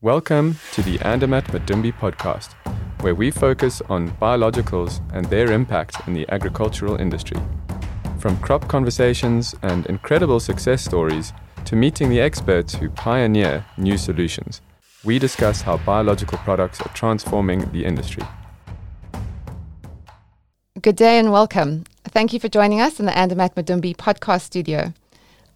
Welcome 0.00 0.58
to 0.74 0.82
the 0.82 1.00
Andermatt 1.00 1.46
Madumbi 1.46 1.92
podcast, 1.92 2.52
where 3.00 3.16
we 3.16 3.32
focus 3.32 3.82
on 3.88 4.12
biologicals 4.12 5.00
and 5.12 5.24
their 5.24 5.50
impact 5.50 6.06
in 6.06 6.14
the 6.14 6.24
agricultural 6.28 6.94
industry. 6.94 7.36
From 8.20 8.38
crop 8.38 8.68
conversations 8.68 9.56
and 9.62 9.86
incredible 9.86 10.38
success 10.38 10.84
stories 10.84 11.32
to 11.64 11.74
meeting 11.74 12.10
the 12.10 12.20
experts 12.20 12.76
who 12.76 12.90
pioneer 12.90 13.66
new 13.76 13.98
solutions, 13.98 14.60
we 15.02 15.18
discuss 15.18 15.62
how 15.62 15.78
biological 15.78 16.38
products 16.38 16.80
are 16.80 16.94
transforming 16.94 17.68
the 17.72 17.84
industry. 17.84 18.22
Good 20.80 20.94
day 20.94 21.18
and 21.18 21.32
welcome. 21.32 21.82
Thank 22.04 22.32
you 22.32 22.38
for 22.38 22.46
joining 22.46 22.80
us 22.80 23.00
in 23.00 23.06
the 23.06 23.18
Andermatt 23.18 23.56
Madumbi 23.56 23.96
podcast 23.96 24.42
studio. 24.42 24.94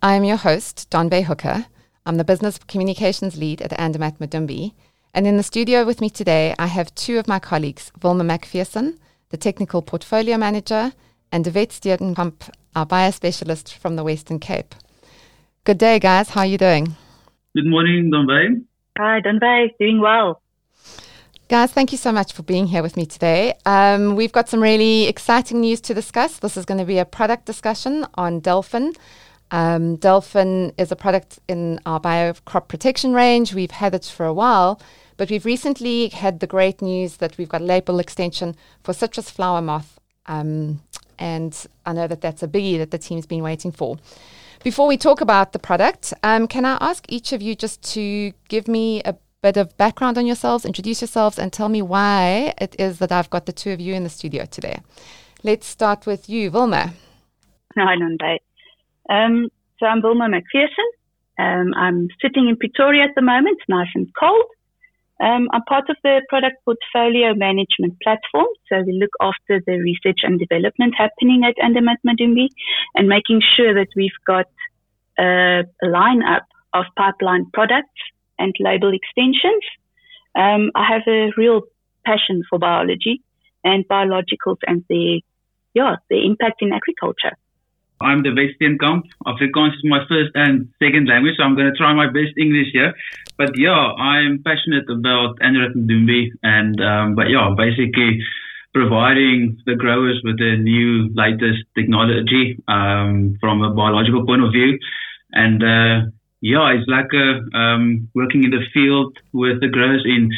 I 0.02 0.14
am 0.14 0.24
your 0.24 0.38
host, 0.38 0.90
Don 0.90 1.08
Bay 1.08 1.22
Hooker. 1.22 1.66
I'm 2.04 2.16
the 2.16 2.24
business 2.24 2.58
communications 2.58 3.36
lead 3.36 3.62
at 3.62 3.78
Andermatt 3.78 4.18
Madumbi. 4.18 4.72
And 5.14 5.24
in 5.24 5.36
the 5.36 5.44
studio 5.44 5.84
with 5.84 6.00
me 6.00 6.10
today, 6.10 6.52
I 6.58 6.66
have 6.66 6.92
two 6.96 7.18
of 7.18 7.28
my 7.28 7.38
colleagues, 7.38 7.92
Wilma 8.02 8.24
McPherson, 8.24 8.98
the 9.28 9.36
technical 9.36 9.82
portfolio 9.82 10.36
manager, 10.36 10.92
and 11.30 11.46
Yvette 11.46 11.70
Stierdenkamp, 11.70 12.50
our 12.74 12.86
buyer 12.86 13.12
specialist 13.12 13.74
from 13.76 13.94
the 13.94 14.02
Western 14.02 14.40
Cape. 14.40 14.74
Good 15.62 15.78
day, 15.78 16.00
guys. 16.00 16.30
How 16.30 16.40
are 16.40 16.46
you 16.46 16.58
doing? 16.58 16.96
Good 17.54 17.66
morning, 17.66 18.10
Donbay. 18.12 18.64
Hi, 18.98 19.20
Donbay. 19.20 19.68
Doing 19.78 20.00
well. 20.00 20.42
Guys, 21.48 21.70
thank 21.70 21.92
you 21.92 21.98
so 21.98 22.10
much 22.10 22.32
for 22.32 22.42
being 22.42 22.66
here 22.66 22.82
with 22.82 22.96
me 22.96 23.06
today. 23.06 23.54
Um, 23.64 24.16
we've 24.16 24.32
got 24.32 24.48
some 24.48 24.60
really 24.60 25.06
exciting 25.06 25.60
news 25.60 25.80
to 25.82 25.94
discuss. 25.94 26.38
This 26.38 26.56
is 26.56 26.64
going 26.64 26.78
to 26.78 26.86
be 26.86 26.98
a 26.98 27.04
product 27.04 27.44
discussion 27.44 28.06
on 28.14 28.40
Delfin. 28.40 28.96
Um, 29.52 29.98
Delfin 29.98 30.72
is 30.78 30.90
a 30.90 30.96
product 30.96 31.38
in 31.46 31.78
our 31.84 32.00
bio 32.00 32.32
crop 32.46 32.68
protection 32.68 33.12
range. 33.12 33.54
We've 33.54 33.70
had 33.70 33.94
it 33.94 34.06
for 34.06 34.24
a 34.24 34.32
while, 34.32 34.80
but 35.18 35.30
we've 35.30 35.44
recently 35.44 36.08
had 36.08 36.40
the 36.40 36.46
great 36.46 36.80
news 36.80 37.18
that 37.18 37.36
we've 37.36 37.50
got 37.50 37.60
label 37.60 38.00
extension 38.00 38.56
for 38.82 38.94
citrus 38.94 39.30
flower 39.30 39.60
moth. 39.60 40.00
Um, 40.24 40.80
and 41.18 41.54
I 41.84 41.92
know 41.92 42.08
that 42.08 42.22
that's 42.22 42.42
a 42.42 42.48
biggie 42.48 42.78
that 42.78 42.90
the 42.90 42.98
team's 42.98 43.26
been 43.26 43.42
waiting 43.42 43.72
for. 43.72 43.98
Before 44.64 44.86
we 44.86 44.96
talk 44.96 45.20
about 45.20 45.52
the 45.52 45.58
product, 45.58 46.14
um, 46.22 46.48
can 46.48 46.64
I 46.64 46.78
ask 46.80 47.04
each 47.08 47.32
of 47.32 47.42
you 47.42 47.54
just 47.54 47.82
to 47.92 48.32
give 48.48 48.68
me 48.68 49.02
a 49.04 49.16
bit 49.42 49.56
of 49.58 49.76
background 49.76 50.16
on 50.16 50.24
yourselves, 50.24 50.64
introduce 50.64 51.02
yourselves, 51.02 51.38
and 51.38 51.52
tell 51.52 51.68
me 51.68 51.82
why 51.82 52.54
it 52.58 52.74
is 52.78 53.00
that 53.00 53.12
I've 53.12 53.28
got 53.28 53.46
the 53.46 53.52
two 53.52 53.72
of 53.72 53.80
you 53.80 53.92
in 53.92 54.04
the 54.04 54.08
studio 54.08 54.46
today. 54.46 54.80
Let's 55.42 55.66
start 55.66 56.06
with 56.06 56.28
you, 56.28 56.50
Wilma. 56.50 56.94
Hi, 57.76 57.96
Nonday. 57.96 58.38
Um, 59.08 59.48
so 59.78 59.86
I'm 59.86 60.02
Wilma 60.02 60.28
McPherson. 60.28 60.88
Um, 61.38 61.74
I'm 61.74 62.08
sitting 62.20 62.48
in 62.48 62.56
Pretoria 62.56 63.04
at 63.04 63.14
the 63.16 63.22
moment, 63.22 63.58
nice 63.68 63.88
and 63.94 64.08
cold. 64.18 64.44
Um, 65.20 65.48
I'm 65.52 65.62
part 65.68 65.88
of 65.88 65.96
the 66.02 66.22
product 66.28 66.56
portfolio 66.64 67.34
management 67.34 68.00
platform. 68.02 68.46
So 68.68 68.82
we 68.84 68.92
look 68.92 69.12
after 69.20 69.62
the 69.64 69.78
research 69.78 70.20
and 70.22 70.38
development 70.38 70.94
happening 70.96 71.44
at 71.44 71.54
Andermatt 71.62 71.98
Madumbi 72.06 72.48
and 72.94 73.08
making 73.08 73.40
sure 73.56 73.72
that 73.74 73.88
we've 73.94 74.10
got 74.26 74.46
a, 75.18 75.60
a 75.82 75.86
lineup 75.86 76.46
of 76.74 76.86
pipeline 76.96 77.46
products 77.52 78.00
and 78.38 78.54
label 78.58 78.92
extensions. 78.92 79.62
Um, 80.34 80.70
I 80.74 80.86
have 80.90 81.02
a 81.06 81.30
real 81.36 81.62
passion 82.04 82.42
for 82.48 82.58
biology 82.58 83.22
and 83.62 83.86
biologicals 83.86 84.56
and 84.66 84.84
the 84.88 85.22
yeah 85.74 85.96
the 86.10 86.24
impact 86.24 86.62
in 86.62 86.72
agriculture. 86.72 87.36
I'm 88.02 88.22
the 88.22 88.30
Western 88.30 88.78
Weststeenkamp. 88.78 89.02
Afrikaans 89.26 89.74
is 89.74 89.84
my 89.84 90.00
first 90.08 90.30
and 90.34 90.68
second 90.78 91.08
language, 91.08 91.34
so 91.36 91.44
I'm 91.44 91.54
going 91.54 91.70
to 91.70 91.76
try 91.76 91.92
my 91.94 92.06
best 92.06 92.36
English 92.38 92.68
here. 92.72 92.92
But 93.38 93.56
yeah, 93.56 93.94
I'm 93.98 94.42
passionate 94.42 94.88
about 94.90 95.38
Andermatt 95.40 95.76
Madumbi, 95.76 96.30
and 96.42 96.80
um, 96.80 97.14
but 97.14 97.30
yeah, 97.30 97.54
basically 97.56 98.20
providing 98.74 99.58
the 99.66 99.74
growers 99.74 100.20
with 100.24 100.38
the 100.38 100.56
new 100.56 101.10
latest 101.14 101.64
technology 101.74 102.58
um, 102.68 103.36
from 103.40 103.62
a 103.62 103.70
biological 103.74 104.24
point 104.26 104.42
of 104.42 104.52
view, 104.52 104.78
and 105.32 105.62
uh, 105.62 106.10
yeah, 106.40 106.74
it's 106.74 106.88
like 106.88 107.10
uh, 107.14 107.56
um, 107.56 108.08
working 108.14 108.44
in 108.44 108.50
the 108.50 108.64
field 108.74 109.16
with 109.32 109.60
the 109.60 109.68
growers 109.68 110.02
in 110.04 110.30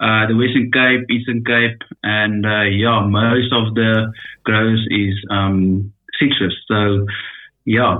uh, 0.00 0.26
the 0.26 0.34
Western 0.34 0.70
Cape, 0.72 1.06
Eastern 1.10 1.44
Cape, 1.44 1.80
and 2.02 2.44
uh, 2.44 2.62
yeah, 2.62 3.00
most 3.06 3.52
of 3.52 3.74
the 3.74 4.12
growers 4.42 4.84
is 4.90 5.14
um, 5.30 5.92
citrus. 6.18 6.54
So 6.68 7.06
yeah. 7.64 7.98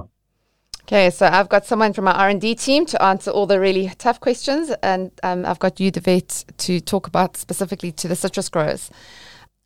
Okay, 0.82 1.08
so 1.08 1.26
I've 1.26 1.48
got 1.48 1.64
someone 1.64 1.94
from 1.94 2.08
our 2.08 2.14
R&D 2.14 2.56
team 2.56 2.84
to 2.86 3.02
answer 3.02 3.30
all 3.30 3.46
the 3.46 3.58
really 3.58 3.90
tough 3.96 4.20
questions, 4.20 4.70
and 4.82 5.10
um, 5.22 5.46
I've 5.46 5.58
got 5.58 5.80
you, 5.80 5.90
Devet, 5.90 6.44
to 6.58 6.78
talk 6.78 7.06
about 7.06 7.38
specifically 7.38 7.90
to 7.92 8.06
the 8.06 8.14
citrus 8.14 8.50
growers. 8.50 8.90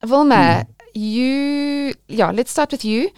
Wilma, 0.07 0.65
mm. 0.65 0.67
you, 0.95 1.95
yeah, 2.07 2.31
let's 2.31 2.53
start 2.53 2.71
with 2.71 2.85
you. 2.85 3.11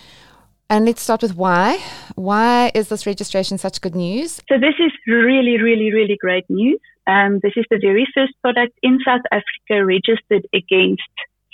And 0.70 0.86
let's 0.86 1.02
start 1.02 1.20
with 1.20 1.34
why. 1.34 1.82
Why 2.14 2.70
is 2.76 2.88
this 2.88 3.04
registration 3.04 3.58
such 3.58 3.80
good 3.80 3.96
news? 3.96 4.40
So 4.48 4.54
this 4.56 4.76
is 4.78 4.92
really, 5.08 5.60
really, 5.60 5.92
really 5.92 6.16
great 6.18 6.48
news. 6.48 6.78
Um, 7.08 7.40
this 7.42 7.54
is 7.56 7.64
the 7.70 7.80
very 7.82 8.06
first 8.14 8.32
product 8.40 8.78
in 8.80 9.00
South 9.04 9.26
Africa 9.32 9.84
registered 9.84 10.46
against 10.54 11.02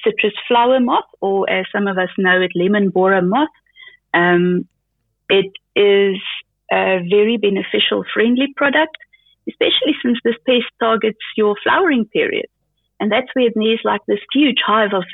citrus 0.05 0.35
flower 0.47 0.81
moth, 0.81 1.09
or 1.23 1.49
as 1.49 1.65
some 1.73 1.89
of 1.89 1.97
us 1.97 2.11
know 2.19 2.43
it, 2.43 2.53
lemon 2.55 2.91
borer 2.91 3.23
moth. 3.23 3.49
Um, 4.17 4.67
it 5.29 5.53
is 5.77 6.17
a 6.73 7.05
very 7.09 7.37
beneficial, 7.37 8.05
friendly 8.15 8.49
product, 8.57 8.97
especially 9.49 9.95
since 10.03 10.19
this 10.25 10.37
pest 10.47 10.71
targets 10.81 11.19
your 11.37 11.55
flowering 11.63 12.07
period, 12.07 12.47
and 12.99 13.13
that's 13.13 13.29
where 13.35 13.51
there's 13.55 13.81
like 13.85 14.01
this 14.09 14.21
huge 14.33 14.59
hive 14.67 14.95
of 14.95 15.05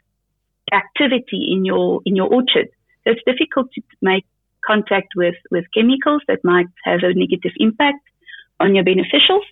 activity 0.72 1.50
in 1.52 1.64
your 1.64 2.00
in 2.06 2.16
your 2.16 2.28
orchard. 2.32 2.68
So 3.04 3.10
it's 3.10 3.20
difficult 3.26 3.72
to 3.74 3.82
make 4.00 4.24
contact 4.64 5.08
with, 5.16 5.34
with 5.50 5.64
chemicals 5.74 6.22
that 6.28 6.38
might 6.44 6.66
have 6.84 7.00
a 7.02 7.12
negative 7.14 7.52
impact 7.56 7.98
on 8.60 8.74
your 8.74 8.84
beneficials. 8.84 9.42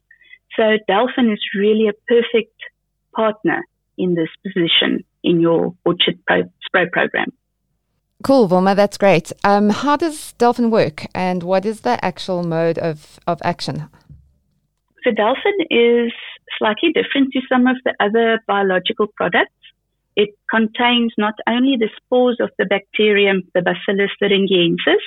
So 0.56 0.62
Delfin 0.88 1.32
is 1.32 1.40
really 1.56 1.88
a 1.88 1.92
perfect 2.08 2.56
partner 3.14 3.62
in 3.98 4.14
this 4.14 4.28
position 4.42 5.04
in 5.22 5.40
your 5.40 5.74
orchard 5.84 6.18
pro- 6.26 6.50
spray 6.64 6.86
program. 6.90 7.32
Cool, 8.22 8.48
Wilma, 8.48 8.74
that's 8.74 8.98
great. 8.98 9.32
Um, 9.44 9.70
how 9.70 9.96
does 9.96 10.34
Delfin 10.38 10.70
work 10.70 11.06
and 11.14 11.42
what 11.42 11.64
is 11.64 11.80
the 11.80 12.02
actual 12.04 12.42
mode 12.42 12.78
of, 12.78 13.18
of 13.26 13.40
action? 13.42 13.88
So 15.04 15.10
Delfin 15.10 15.58
is 15.70 16.12
slightly 16.58 16.92
different 16.92 17.32
to 17.32 17.40
some 17.48 17.66
of 17.66 17.76
the 17.84 17.94
other 17.98 18.40
biological 18.46 19.06
products. 19.16 19.54
It 20.16 20.30
contains 20.50 21.14
not 21.16 21.34
only 21.48 21.76
the 21.78 21.88
spores 21.96 22.38
of 22.40 22.50
the 22.58 22.66
bacterium, 22.66 23.42
the 23.54 23.62
Bacillus 23.62 24.10
thuringiensis, 24.20 25.00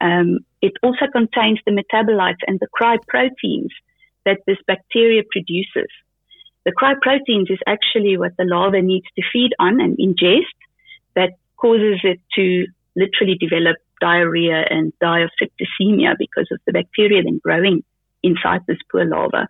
um, 0.00 0.38
it 0.62 0.72
also 0.82 1.06
contains 1.10 1.58
the 1.66 1.72
metabolites 1.72 2.44
and 2.46 2.60
the 2.60 2.68
cryoproteins 2.78 3.70
that 4.24 4.38
this 4.46 4.58
bacteria 4.66 5.22
produces. 5.30 5.90
The 6.64 6.72
cryoproteins 6.72 7.50
is 7.50 7.58
actually 7.66 8.16
what 8.16 8.36
the 8.38 8.44
larva 8.44 8.80
needs 8.80 9.06
to 9.16 9.22
feed 9.32 9.52
on 9.58 9.80
and 9.80 9.96
ingest 9.98 10.56
that 11.16 11.32
causes 11.56 12.00
it 12.04 12.20
to 12.34 12.66
literally 12.96 13.36
develop 13.38 13.76
diarrhea 14.00 14.64
and 14.68 14.92
die 15.00 15.20
of 15.20 15.30
septicemia 15.40 16.14
because 16.18 16.48
of 16.52 16.60
the 16.66 16.72
bacteria 16.72 17.22
then 17.22 17.40
growing 17.42 17.82
inside 18.22 18.60
this 18.66 18.78
poor 18.90 19.04
larva. 19.04 19.48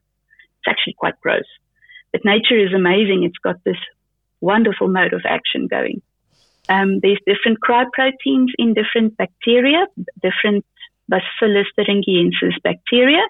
It's 0.59 0.69
actually 0.69 0.95
quite 0.95 1.21
gross. 1.21 1.45
But 2.13 2.25
nature 2.25 2.59
is 2.59 2.73
amazing. 2.73 3.25
It's 3.25 3.39
got 3.39 3.57
this 3.65 3.77
wonderful 4.41 4.89
mode 4.89 5.13
of 5.13 5.23
action 5.27 5.67
going. 5.67 6.03
Um, 6.69 7.01
there's 7.01 7.19
different 7.27 7.59
cryoproteins 7.61 8.49
in 8.57 8.75
different 8.75 9.17
bacteria, 9.17 9.87
different 10.23 10.65
Bacillus 11.09 11.67
thuringiensis 11.79 12.63
bacteria, 12.63 13.23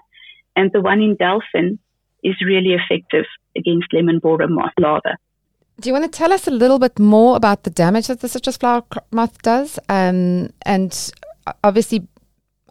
and 0.55 0.71
the 0.71 0.81
one 0.81 1.01
in 1.01 1.17
Delfin 1.17 1.77
is 2.23 2.35
really 2.45 2.73
effective 2.73 3.25
against 3.55 3.91
lemon 3.91 4.19
borer 4.19 4.47
larvae. 4.79 5.15
Do 5.79 5.89
you 5.89 5.93
want 5.93 6.05
to 6.05 6.17
tell 6.17 6.31
us 6.31 6.47
a 6.47 6.51
little 6.51 6.79
bit 6.79 6.97
more 6.99 7.35
about 7.35 7.63
the 7.63 7.69
damage 7.69 8.07
that 8.07 8.21
the 8.21 8.29
citrus 8.29 8.57
flower 8.57 8.83
moth 9.11 9.41
does? 9.41 9.77
Um, 9.89 10.49
and 10.61 11.11
obviously, 11.63 12.07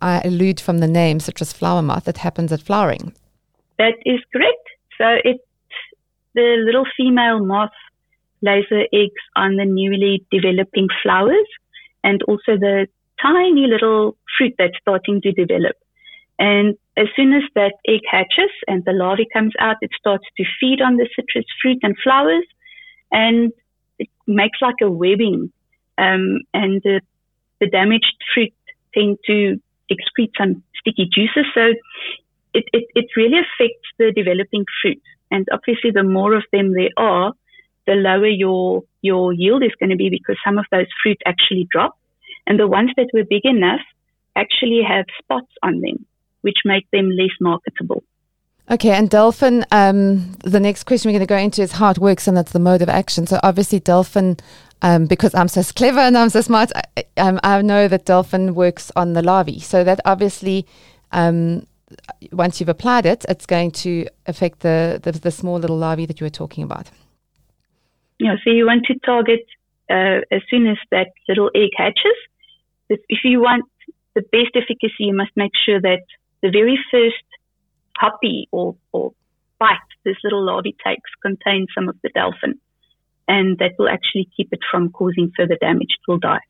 I 0.01 0.23
allude 0.23 0.59
from 0.59 0.79
the 0.79 0.87
name 0.87 1.21
citrus 1.21 1.53
flower 1.53 1.83
moth, 1.83 2.09
it 2.09 2.19
happens 2.19 2.51
at 2.51 2.63
flowering. 2.63 3.15
That 3.79 3.95
is 4.07 4.21
correct. 4.33 4.69
So 4.99 5.05
it, 5.23 5.39
the 6.35 6.63
little 6.65 6.85
female 6.97 7.45
moth 7.45 7.77
lays 8.41 8.65
her 8.71 8.85
eggs 8.93 9.23
on 9.37 9.57
the 9.57 9.65
newly 9.65 10.25
developing 10.31 10.89
flowers 11.03 11.47
and 12.03 12.23
also 12.23 12.57
the 12.59 12.87
tiny 13.21 13.67
little 13.67 14.17
fruit 14.37 14.55
that's 14.59 14.77
starting 14.81 15.21
to 15.23 15.33
develop. 15.33 15.77
And 16.39 16.77
as 16.97 17.07
soon 17.17 17.33
as 17.33 17.43
that 17.55 17.75
egg 17.89 18.01
hatches 18.11 18.51
and 18.67 18.85
the 18.85 18.93
larvae 18.93 19.27
comes 19.33 19.53
out, 19.59 19.77
it 19.81 19.91
starts 19.99 20.25
to 20.37 20.45
feed 20.61 20.81
on 20.81 20.97
the 20.97 21.09
citrus 21.15 21.47
fruit 21.63 21.79
and 21.83 21.97
flowers, 22.03 22.45
and 23.15 23.53
it 23.99 24.09
makes 24.27 24.59
like 24.61 24.81
a 24.83 24.91
webbing. 24.91 25.51
Um, 25.97 26.41
and 26.53 26.83
the, 26.83 27.01
the 27.61 27.69
damaged 27.71 28.17
fruit 28.35 28.53
tend 28.93 29.19
to 29.27 29.61
excrete 29.91 30.33
some 30.37 30.63
sticky 30.81 31.09
juices. 31.15 31.47
So 31.55 31.63
it, 32.53 32.65
it, 32.73 32.85
it 32.95 33.07
really 33.17 33.39
affects 33.39 33.89
the 33.99 34.13
developing 34.13 34.65
fruit. 34.83 35.01
And 35.31 35.47
obviously, 35.53 35.93
the 35.93 36.03
more 36.03 36.35
of 36.35 36.43
them 36.53 36.73
there 36.75 36.91
are, 36.97 37.33
the 37.87 37.95
lower 37.95 38.27
your 38.27 38.83
your 39.03 39.33
yield 39.33 39.63
is 39.63 39.73
going 39.79 39.91
to 39.91 39.97
be 39.97 40.09
because 40.09 40.37
some 40.45 40.59
of 40.59 40.65
those 40.71 40.87
fruit 41.03 41.21
actually 41.27 41.69
drop, 41.71 41.97
and 42.47 42.59
the 42.59 42.67
ones 42.67 42.91
that 42.97 43.11
were 43.13 43.25
big 43.25 43.45
enough 43.45 43.81
actually 44.37 44.81
have 44.87 45.05
spots 45.23 45.53
on 45.63 45.81
them, 45.81 46.07
which 46.41 46.59
make 46.65 46.91
them 46.91 47.11
less 47.11 47.37
marketable. 47.41 48.03
Okay, 48.71 48.91
and 48.91 49.11
Delfin, 49.11 49.63
um, 49.73 50.33
the 50.43 50.59
next 50.59 50.85
question 50.85 51.11
we're 51.11 51.19
going 51.19 51.27
to 51.27 51.31
go 51.31 51.37
into 51.37 51.61
is 51.61 51.73
how 51.73 51.91
it 51.91 51.99
works, 51.99 52.27
and 52.27 52.35
that's 52.35 52.53
the 52.53 52.59
mode 52.59 52.81
of 52.81 52.89
action. 52.89 53.27
So 53.27 53.39
obviously, 53.43 53.79
Delfin, 53.79 54.41
um, 54.81 55.07
because 55.07 55.35
I'm 55.35 55.49
so 55.49 55.63
clever 55.77 56.01
and 56.01 56.17
I'm 56.17 56.31
so 56.31 56.41
smart, 56.41 56.73
I, 56.75 57.05
um, 57.19 57.39
I 57.43 57.61
know 57.61 57.89
that 57.89 58.07
Delfin 58.07 58.55
works 58.55 58.91
on 58.97 59.13
the 59.13 59.23
larvae. 59.23 59.61
So 59.61 59.85
that 59.85 60.01
obviously, 60.07 60.67
um, 61.13 61.67
once 62.33 62.59
you've 62.59 62.71
applied 62.71 63.05
it, 63.05 63.27
it's 63.29 63.45
going 63.45 63.71
to 63.73 64.07
affect 64.27 64.61
the, 64.61 64.99
the, 65.03 65.13
the 65.13 65.31
small 65.31 65.59
little 65.59 65.77
larvae 65.77 66.07
that 66.07 66.19
you 66.21 66.25
were 66.25 66.31
talking 66.31 66.65
about. 66.65 66.91
Yeah, 68.19 68.37
so 68.45 68.51
you 68.51 68.65
want 68.65 68.87
to 68.87 68.99
target 69.05 69.45
uh, 69.91 70.21
as 70.31 70.41
soon 70.49 70.67
as 70.69 70.79
that 70.91 71.09
little 71.29 71.51
egg 71.55 71.71
hatches. 71.77 72.17
If 72.89 73.25
you 73.25 73.41
want 73.41 73.65
the 74.15 74.23
best 74.23 74.55
efficacy, 74.55 75.05
you 75.05 75.15
must 75.15 75.33
make 75.37 75.53
sure 75.67 75.81
that 75.81 76.01
the 76.43 76.51
very 76.51 76.79
first 76.91 77.25
puppy 77.99 78.49
or, 78.53 78.77
or 78.93 79.13
bite 79.59 79.79
this 80.05 80.17
little 80.23 80.45
larvae 80.45 80.77
takes 80.85 81.11
contains 81.23 81.69
some 81.75 81.89
of 81.89 81.97
the 82.03 82.11
Delfin. 82.11 82.59
And 83.27 83.59
that 83.59 83.73
will 83.79 83.89
actually 83.89 84.29
keep 84.37 84.49
it 84.53 84.61
from 84.71 84.91
causing 84.91 85.33
further 85.37 85.57
damage. 85.61 85.97
It 85.99 86.11
will 86.11 86.19
die. 86.19 86.45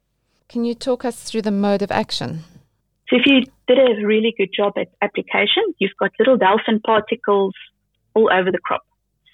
Can 0.49 0.65
you 0.65 0.75
talk 0.75 1.05
us 1.05 1.23
through 1.23 1.43
the 1.43 1.51
mode 1.51 1.83
of 1.83 1.91
action? 1.91 2.45
So, 3.09 3.17
if 3.17 3.27
you 3.27 3.45
did 3.69 3.79
a 3.79 4.05
really 4.05 4.35
good 4.37 4.51
job 4.55 4.73
at 4.77 4.89
application, 5.01 5.63
you've 5.79 5.97
got 5.99 6.11
little 6.19 6.39
Delfin 6.39 6.83
particles 6.83 7.55
all 8.15 8.31
over 8.33 8.51
the 8.51 8.59
crop. 8.59 8.83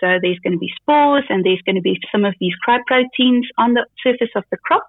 So, 0.00 0.18
there's 0.20 0.38
going 0.40 0.52
to 0.52 0.58
be 0.58 0.70
spores 0.80 1.24
and 1.28 1.44
there's 1.44 1.62
going 1.64 1.76
to 1.76 1.82
be 1.82 1.98
some 2.12 2.24
of 2.24 2.34
these 2.40 2.52
cryoproteins 2.66 3.44
on 3.58 3.74
the 3.74 3.86
surface 4.02 4.30
of 4.36 4.44
the 4.50 4.58
crop. 4.58 4.86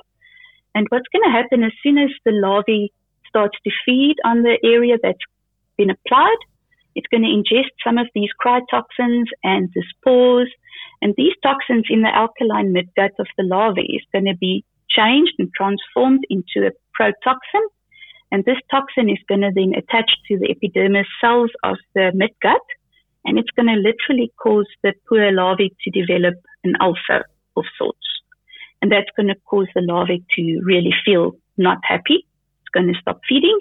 And 0.75 0.88
what's 0.89 1.07
going 1.13 1.24
to 1.24 1.31
happen 1.31 1.63
as 1.63 1.74
soon 1.83 1.97
as 1.97 2.09
the 2.25 2.31
larvae 2.31 2.91
starts 3.27 3.57
to 3.63 3.71
feed 3.85 4.15
on 4.25 4.44
the 4.44 4.57
area 4.63 4.97
that's 5.01 5.19
been 5.77 5.89
applied, 5.89 6.38
it's 6.95 7.07
going 7.07 7.23
to 7.23 7.29
ingest 7.29 7.71
some 7.83 7.97
of 7.97 8.07
these 8.13 8.29
cryotoxins 8.43 9.25
and 9.43 9.69
the 9.73 9.83
spores. 9.95 10.51
And 11.01 11.13
these 11.17 11.33
toxins 11.41 11.85
in 11.89 12.01
the 12.01 12.13
alkaline 12.13 12.73
midgut 12.73 13.11
of 13.19 13.27
the 13.38 13.43
larvae 13.43 13.81
is 13.81 14.03
going 14.11 14.25
to 14.25 14.38
be 14.38 14.63
changed 14.89 15.33
and 15.39 15.49
transformed 15.55 16.25
into 16.29 16.67
a 16.67 16.71
protoxin. 16.99 17.65
And 18.31 18.45
this 18.45 18.57
toxin 18.69 19.09
is 19.09 19.19
going 19.27 19.41
to 19.41 19.51
then 19.53 19.73
attach 19.75 20.11
to 20.27 20.38
the 20.38 20.51
epidermis 20.51 21.07
cells 21.19 21.51
of 21.63 21.77
the 21.95 22.11
midgut. 22.15 22.65
And 23.25 23.38
it's 23.38 23.51
going 23.55 23.67
to 23.67 23.75
literally 23.75 24.31
cause 24.41 24.67
the 24.83 24.93
poor 25.07 25.31
larvae 25.31 25.73
to 25.83 25.91
develop 25.91 26.35
an 26.63 26.73
ulcer 26.81 27.25
of 27.55 27.65
sorts. 27.77 27.99
And 28.81 28.91
that's 28.91 29.09
going 29.15 29.27
to 29.27 29.35
cause 29.49 29.67
the 29.75 29.81
larvae 29.81 30.23
to 30.35 30.61
really 30.63 30.93
feel 31.05 31.33
not 31.57 31.77
happy. 31.83 32.25
It's 32.61 32.69
going 32.73 32.88
to 32.88 32.99
stop 32.99 33.21
feeding 33.29 33.57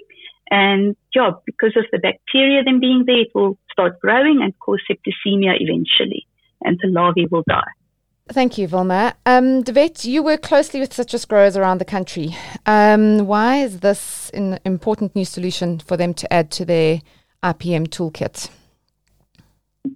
and 0.49 0.95
yeah, 1.15 1.31
because 1.45 1.73
of 1.77 1.85
the 1.91 1.99
bacteria 1.99 2.63
then 2.63 2.79
being 2.79 3.03
there, 3.05 3.21
it 3.21 3.31
will 3.33 3.57
start 3.71 3.99
growing 3.99 4.41
and 4.41 4.57
cause 4.59 4.81
septicemia 4.89 5.53
eventually, 5.59 6.27
and 6.61 6.77
the 6.81 6.89
larvae 6.89 7.27
will 7.29 7.43
die. 7.47 7.71
Thank 8.29 8.57
you, 8.57 8.67
Wilma. 8.67 9.13
Um, 9.25 9.63
Devet, 9.63 10.05
you 10.05 10.23
work 10.23 10.41
closely 10.41 10.79
with 10.79 10.93
citrus 10.93 11.25
growers 11.25 11.57
around 11.57 11.79
the 11.79 11.85
country. 11.85 12.35
Um, 12.65 13.27
why 13.27 13.57
is 13.57 13.81
this 13.81 14.29
an 14.29 14.59
important 14.63 15.15
new 15.15 15.25
solution 15.25 15.79
for 15.79 15.97
them 15.97 16.13
to 16.13 16.31
add 16.31 16.49
to 16.51 16.65
their 16.65 17.01
IPM 17.43 17.87
toolkit? 17.87 18.49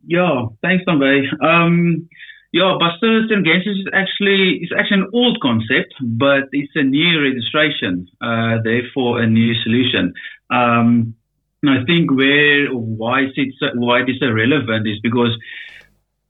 Yeah, 0.05 0.47
thanks, 0.61 0.83
Tombe. 0.85 1.23
Um, 1.41 2.09
yeah, 2.55 2.77
Bacillus 2.79 3.29
thuringiensis 3.29 3.83
is 3.83 3.87
actually 3.91 4.63
is 4.63 4.71
actually 4.71 5.01
an 5.01 5.09
old 5.11 5.41
concept, 5.41 5.93
but 5.99 6.47
it's 6.53 6.71
a 6.75 6.83
new 6.83 7.21
registration, 7.21 8.07
uh, 8.21 8.63
therefore 8.63 9.19
a 9.19 9.27
new 9.27 9.53
solution. 9.55 10.13
Um, 10.49 11.15
and 11.61 11.69
I 11.69 11.83
think 11.83 12.11
where 12.11 12.67
why 12.71 13.27
it's 13.35 13.59
why 13.75 14.03
it 14.03 14.09
is 14.09 14.19
so 14.21 14.31
relevant 14.31 14.87
is 14.87 14.99
because 15.03 15.35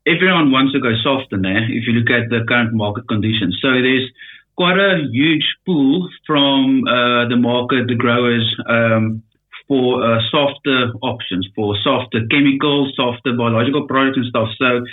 everyone 0.07 0.49
wants 0.49 0.73
to 0.73 0.79
go 0.79 0.93
softer 1.03 1.37
now. 1.37 1.61
If 1.69 1.85
you 1.85 1.93
look 1.93 2.09
at 2.09 2.31
the 2.31 2.41
current 2.49 2.73
market 2.73 3.07
conditions, 3.07 3.59
so 3.61 3.69
there's 3.69 4.09
quite 4.57 4.79
a 4.79 5.05
huge 5.11 5.45
pull 5.63 6.09
from 6.25 6.87
uh, 6.87 7.29
the 7.29 7.37
market, 7.37 7.85
the 7.85 7.95
growers. 7.95 8.47
Um, 8.65 9.21
for 9.67 9.97
uh, 10.05 10.19
softer 10.29 10.93
options, 11.01 11.47
for 11.55 11.75
softer 11.83 12.21
chemicals, 12.29 12.93
softer 12.95 13.33
biological 13.33 13.87
products 13.87 14.17
and 14.17 14.27
stuff. 14.27 14.49
So 14.59 14.85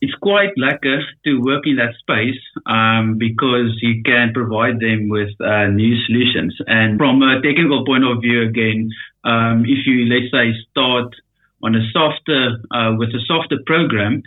it's 0.00 0.14
quite 0.20 0.50
lekker 0.58 1.00
to 1.24 1.40
work 1.40 1.64
in 1.66 1.76
that 1.76 1.94
space 1.98 2.40
um, 2.66 3.16
because 3.18 3.72
you 3.80 4.02
can 4.04 4.32
provide 4.34 4.78
them 4.80 5.08
with 5.08 5.30
uh, 5.40 5.66
new 5.68 5.96
solutions. 6.04 6.54
And 6.66 6.98
from 6.98 7.22
a 7.22 7.40
technical 7.40 7.84
point 7.84 8.04
of 8.04 8.20
view, 8.20 8.42
again, 8.42 8.90
um, 9.24 9.64
if 9.64 9.86
you 9.86 10.04
let's 10.04 10.30
say 10.30 10.52
start 10.70 11.14
on 11.62 11.74
a 11.74 11.82
softer 11.92 12.58
uh, 12.70 12.92
with 12.98 13.08
a 13.10 13.20
softer 13.26 13.56
program, 13.64 14.22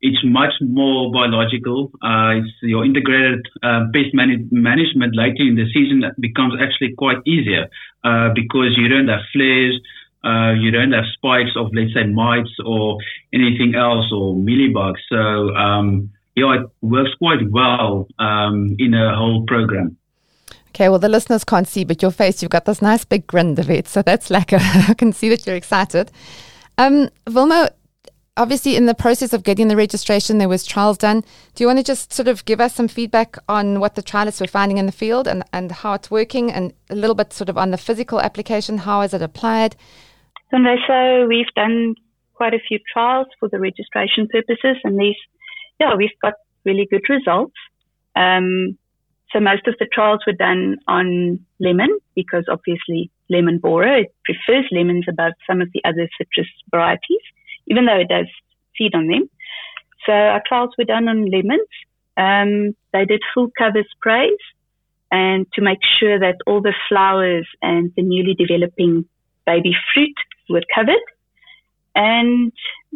it's 0.00 0.24
much 0.24 0.54
more 0.62 1.12
biological. 1.12 1.92
Uh, 2.02 2.40
it's 2.40 2.52
your 2.62 2.84
integrated 2.86 3.44
uh, 3.62 3.84
pest 3.92 4.14
man- 4.14 4.48
management 4.50 5.14
later 5.14 5.44
in 5.44 5.56
the 5.56 5.68
season 5.74 6.02
becomes 6.18 6.54
actually 6.56 6.94
quite 6.96 7.18
easier 7.26 7.68
uh, 8.04 8.30
because 8.34 8.72
you 8.78 8.88
don't 8.88 9.08
have 9.08 9.20
flares 9.32 9.78
uh, 10.24 10.52
you 10.52 10.70
don't 10.70 10.92
have 10.92 11.04
spikes 11.14 11.52
of, 11.56 11.70
let's 11.72 11.94
say, 11.94 12.04
mites 12.04 12.50
or 12.64 12.98
anything 13.32 13.74
else 13.74 14.10
or 14.12 14.34
mealybugs. 14.34 15.00
So, 15.08 15.54
um, 15.54 16.10
yeah, 16.36 16.60
it 16.60 16.70
works 16.82 17.10
quite 17.18 17.50
well 17.50 18.06
um, 18.18 18.76
in 18.78 18.94
a 18.94 19.16
whole 19.16 19.44
program. 19.46 19.96
Okay, 20.68 20.88
well, 20.88 20.98
the 20.98 21.08
listeners 21.08 21.42
can't 21.44 21.66
see, 21.66 21.84
but 21.84 22.00
your 22.00 22.10
face, 22.10 22.42
you've 22.42 22.50
got 22.50 22.64
this 22.64 22.80
nice 22.80 23.04
big 23.04 23.26
grin, 23.26 23.54
David. 23.54 23.88
So 23.88 24.02
that's 24.02 24.30
like 24.30 24.52
a, 24.52 24.58
I 24.88 24.94
can 24.94 25.12
see 25.12 25.28
that 25.30 25.46
you're 25.46 25.56
excited. 25.56 26.10
Um, 26.78 27.08
obviously, 28.36 28.76
in 28.76 28.86
the 28.86 28.94
process 28.94 29.32
of 29.32 29.42
getting 29.42 29.68
the 29.68 29.76
registration, 29.76 30.38
there 30.38 30.48
was 30.48 30.64
trials 30.64 30.96
done. 30.96 31.22
Do 31.54 31.64
you 31.64 31.66
want 31.66 31.78
to 31.78 31.84
just 31.84 32.12
sort 32.12 32.28
of 32.28 32.44
give 32.44 32.60
us 32.60 32.74
some 32.74 32.88
feedback 32.88 33.36
on 33.48 33.80
what 33.80 33.94
the 33.94 34.02
trialists 34.02 34.40
were 34.40 34.46
finding 34.46 34.78
in 34.78 34.86
the 34.86 34.92
field 34.92 35.26
and, 35.26 35.42
and 35.52 35.72
how 35.72 35.94
it's 35.94 36.10
working, 36.10 36.52
and 36.52 36.72
a 36.88 36.94
little 36.94 37.16
bit 37.16 37.32
sort 37.32 37.48
of 37.48 37.58
on 37.58 37.70
the 37.70 37.78
physical 37.78 38.20
application? 38.20 38.78
How 38.78 39.00
is 39.00 39.12
it 39.12 39.22
applied? 39.22 39.76
So 40.50 41.26
we've 41.28 41.52
done 41.54 41.94
quite 42.34 42.54
a 42.54 42.58
few 42.66 42.78
trials 42.92 43.26
for 43.38 43.48
the 43.48 43.60
registration 43.60 44.28
purposes, 44.28 44.76
and 44.84 44.98
these, 44.98 45.16
yeah, 45.78 45.94
we've 45.96 46.18
got 46.22 46.34
really 46.64 46.86
good 46.90 47.08
results. 47.08 47.54
Um, 48.16 48.76
so 49.32 49.38
most 49.40 49.66
of 49.68 49.74
the 49.78 49.86
trials 49.86 50.20
were 50.26 50.32
done 50.32 50.78
on 50.88 51.38
lemon 51.60 51.98
because 52.16 52.44
obviously 52.50 53.10
lemon 53.28 53.58
borer 53.58 53.98
it 53.98 54.14
prefers 54.24 54.66
lemons 54.72 55.04
above 55.08 55.34
some 55.46 55.60
of 55.60 55.68
the 55.72 55.80
other 55.84 56.08
citrus 56.18 56.48
varieties, 56.70 57.22
even 57.68 57.86
though 57.86 58.00
it 58.00 58.08
does 58.08 58.26
feed 58.76 58.94
on 58.94 59.06
them. 59.06 59.30
So 60.06 60.12
our 60.12 60.42
trials 60.46 60.70
were 60.76 60.84
done 60.84 61.08
on 61.08 61.30
lemons. 61.30 61.68
Um, 62.16 62.74
they 62.92 63.04
did 63.04 63.22
full 63.32 63.50
cover 63.56 63.84
sprays 63.96 64.38
and 65.12 65.46
to 65.52 65.62
make 65.62 65.78
sure 65.98 66.18
that 66.18 66.36
all 66.46 66.60
the 66.60 66.74
flowers 66.88 67.46
and 67.62 67.92
the 67.96 68.02
newly 68.02 68.34
developing 68.34 69.04
baby 69.46 69.74
fruit 69.94 70.16
were 70.50 70.62
covered. 70.74 71.04
And 71.94 72.52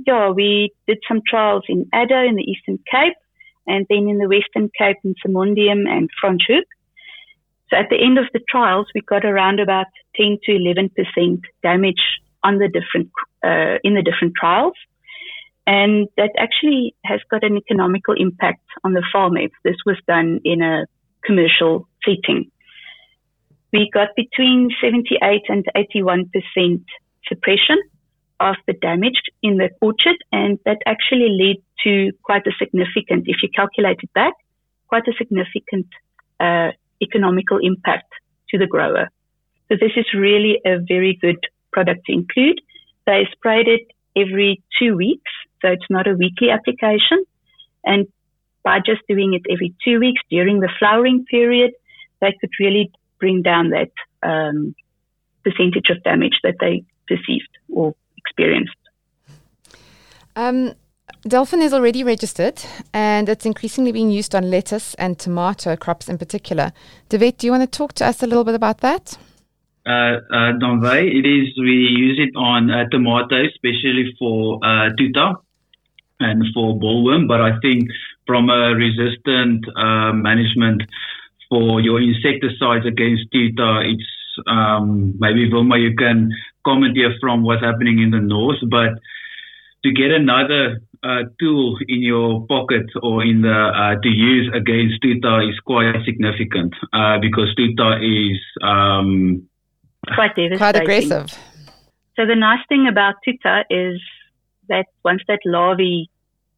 yeah, 0.07 0.31
we 0.31 0.73
did 0.87 0.99
some 1.09 1.21
trials 1.27 1.65
in 1.69 1.87
Addo 1.95 2.29
in 2.29 2.37
the 2.37 2.43
Eastern 2.43 2.79
Cape 2.91 3.17
and 3.67 3.87
then 3.89 4.09
in 4.09 4.19
the 4.19 4.29
Western 4.29 4.71
Cape 4.77 4.99
in 5.05 5.15
Simondium 5.25 5.89
and 5.89 6.09
Franschhoek. 6.23 6.65
So 7.71 7.77
at 7.77 7.87
the 7.91 7.97
end 8.03 8.19
of 8.19 8.27
the 8.33 8.41
trials, 8.49 8.87
we 8.95 9.01
got 9.01 9.25
around 9.25 9.59
about 9.59 9.87
10 10.17 10.39
to 10.45 10.53
11% 10.53 11.41
damage 11.63 12.21
on 12.43 12.59
the 12.59 12.69
different, 12.69 13.11
uh, 13.43 13.79
in 13.83 13.95
the 13.95 14.03
different 14.03 14.35
trials. 14.39 14.75
And 15.67 16.09
that 16.19 16.31
actually 16.39 16.95
has 17.05 17.21
got 17.31 17.43
an 17.43 17.57
economical 17.57 18.15
impact 18.17 18.61
on 18.85 18.93
the 18.93 19.03
farm 19.11 19.39
if 19.39 19.51
this 19.65 19.77
was 19.87 19.97
done 20.07 20.41
in 20.45 20.61
a 20.61 20.85
commercial 21.25 21.89
setting. 22.05 22.51
We 23.73 23.91
got 23.93 24.09
between 24.15 24.71
78 24.81 25.43
and 25.49 25.65
81% 25.75 26.85
suppression 27.29 27.79
of 28.41 28.57
the 28.67 28.73
damage 28.75 29.21
in 29.43 29.57
the 29.57 29.71
orchard, 29.81 30.17
and 30.33 30.59
that 30.65 30.79
actually 30.87 31.31
led 31.41 31.57
to 31.85 32.13
quite 32.23 32.47
a 32.47 32.53
significant, 32.59 33.25
if 33.27 33.37
you 33.43 33.49
calculate 33.55 33.99
it 34.03 34.13
back, 34.13 34.35
quite 34.89 35.07
a 35.09 35.13
significant 35.17 35.87
uh, 36.41 36.71
economical 37.03 37.59
impact 37.63 38.11
to 38.51 38.59
the 38.59 38.67
grower. 38.67 39.09
So 39.69 39.77
this 39.81 39.93
is 39.97 40.07
really 40.15 40.61
a 40.65 40.79
very 40.79 41.19
good 41.21 41.39
product 41.73 42.07
to 42.07 42.13
include. 42.13 42.61
They 43.07 43.27
sprayed 43.33 43.69
it 43.69 43.87
every 44.17 44.63
two 44.79 44.97
weeks, 44.97 45.31
so 45.63 45.69
it's 45.69 45.91
not 45.91 46.07
a 46.07 46.15
weekly 46.15 46.51
application. 46.51 47.25
And 47.85 48.07
by 48.63 48.79
just 48.79 49.03
doing 49.09 49.35
it 49.35 49.43
every 49.51 49.75
two 49.85 49.99
weeks 50.01 50.23
during 50.31 50.61
the 50.61 50.71
flowering 50.79 51.25
period, 51.25 51.73
they 52.21 52.35
could 52.41 52.51
really 52.59 52.91
bring 53.19 53.43
down 53.43 53.71
that 53.71 53.93
um, 54.23 54.75
percentage 55.45 55.91
of 55.91 56.03
damage 56.03 56.39
that 56.43 56.57
they 56.61 56.85
perceived 57.07 57.49
or 57.73 57.95
experienced. 58.17 58.75
Um, 60.37 60.75
Delfin 61.27 61.63
is 61.63 61.73
already 61.73 62.05
registered 62.05 62.63
and 62.93 63.29
it's 63.29 63.47
increasingly 63.47 63.93
being 63.93 64.11
used 64.11 64.35
on 64.35 64.51
lettuce 64.51 64.95
and 64.95 65.19
tomato 65.19 65.77
crops 65.77 66.09
in 66.09 66.19
particular. 66.19 66.73
David, 67.09 67.39
do 67.39 67.47
you 67.47 67.53
want 67.53 67.63
to 67.63 67.79
talk 67.79 67.95
to 67.95 68.07
us 68.07 68.23
a 68.23 68.27
little 68.27 68.45
bit 68.45 68.55
about 68.55 68.79
that? 68.81 69.17
Uh, 69.87 70.21
uh, 70.33 70.53
it 70.57 71.27
is, 71.27 71.49
we 71.59 71.73
use 71.73 72.19
it 72.19 72.35
on 72.37 72.71
uh, 72.71 72.89
tomatoes, 72.91 73.51
especially 73.55 74.15
for 74.19 74.59
uh, 74.65 74.91
tuta 74.99 75.37
and 76.21 76.45
for 76.55 76.75
bollworm. 76.79 77.29
But 77.29 77.41
I 77.41 77.59
think 77.61 77.91
from 78.27 78.49
a 78.49 78.75
resistant 78.75 79.67
uh, 79.77 80.13
management 80.13 80.83
for 81.49 81.81
your 81.81 82.01
insecticides 82.01 82.87
against 82.87 83.31
tuta, 83.33 83.85
it's 83.85 84.05
um, 84.47 85.15
maybe 85.19 85.51
Wilma, 85.51 85.79
you 85.79 85.95
can 85.97 86.31
comment 86.65 86.97
here 86.97 87.15
from 87.21 87.43
what's 87.43 87.63
happening 87.63 88.01
in 88.01 88.11
the 88.11 88.21
north, 88.21 88.59
but 88.71 88.99
to 89.85 89.93
get 89.93 90.11
another 90.11 90.81
uh, 91.03 91.23
tool 91.39 91.77
in 91.87 92.01
your 92.01 92.47
pocket 92.47 92.87
or 93.03 93.23
in 93.23 93.43
the 93.43 93.53
uh, 93.53 94.01
to 94.01 94.09
use 94.09 94.51
against 94.55 95.03
tuta 95.03 95.49
is 95.49 95.59
quite 95.61 95.95
significant 96.05 96.73
uh, 96.93 97.19
because 97.21 97.55
tuta 97.59 98.01
is 98.01 98.39
um, 98.63 99.47
quite 100.15 100.35
devastating. 100.35 100.59
Quite 100.59 100.77
aggressive. 100.77 101.39
So 102.17 102.27
the 102.27 102.37
nice 102.37 102.65
thing 102.69 102.87
about 102.89 103.17
tuta 103.27 103.65
is 103.69 104.01
that 104.69 104.87
once 105.05 105.23
that 105.29 105.41
larvae 105.45 106.09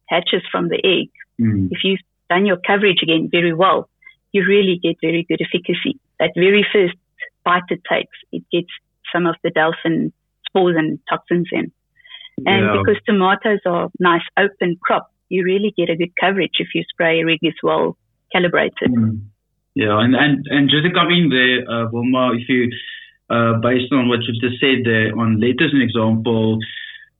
hatches 0.07 0.43
from 0.49 0.69
the 0.69 0.77
egg, 0.77 1.09
mm. 1.41 1.67
if 1.71 1.79
you've 1.83 1.99
done 2.29 2.45
your 2.45 2.57
coverage 2.65 2.99
again 3.03 3.27
very 3.29 3.53
well, 3.53 3.89
you 4.31 4.45
really 4.45 4.79
get 4.81 4.95
very 5.01 5.25
good 5.27 5.41
efficacy. 5.41 5.99
That 6.19 6.31
very 6.35 6.65
first 6.71 6.95
bite 7.47 7.69
it 7.69 7.81
takes, 7.89 8.17
it 8.31 8.43
gets 8.51 8.71
some 9.13 9.25
of 9.25 9.35
the 9.43 9.51
Delfin 9.51 10.11
spores 10.47 10.75
and 10.77 10.99
toxins 11.09 11.47
in. 11.51 11.71
And 12.45 12.65
yeah. 12.65 12.75
because 12.77 13.01
tomatoes 13.05 13.63
are 13.65 13.89
nice 13.99 14.27
open 14.37 14.77
crop, 14.83 15.09
you 15.29 15.43
really 15.43 15.73
get 15.77 15.89
a 15.89 15.95
good 15.95 16.13
coverage 16.19 16.59
if 16.59 16.67
you 16.75 16.83
spray 16.91 17.23
rig 17.23 17.39
is 17.41 17.55
well 17.63 17.97
calibrated. 18.31 18.91
Mm. 18.91 19.21
Yeah, 19.75 19.99
and, 20.03 20.15
and, 20.15 20.45
and 20.49 20.69
just 20.69 20.83
to 20.85 20.91
come 20.91 21.09
in 21.09 21.29
there, 21.29 21.57
uh, 21.69 21.85
Wilma, 21.91 22.33
if 22.33 22.49
you, 22.49 22.69
uh, 23.29 23.61
based 23.61 23.93
on 23.93 24.09
what 24.09 24.19
you've 24.25 24.41
just 24.41 24.59
said 24.59 24.81
there, 24.83 25.13
on 25.17 25.39
lettuce, 25.39 25.73
an 25.73 25.81
example, 25.81 26.57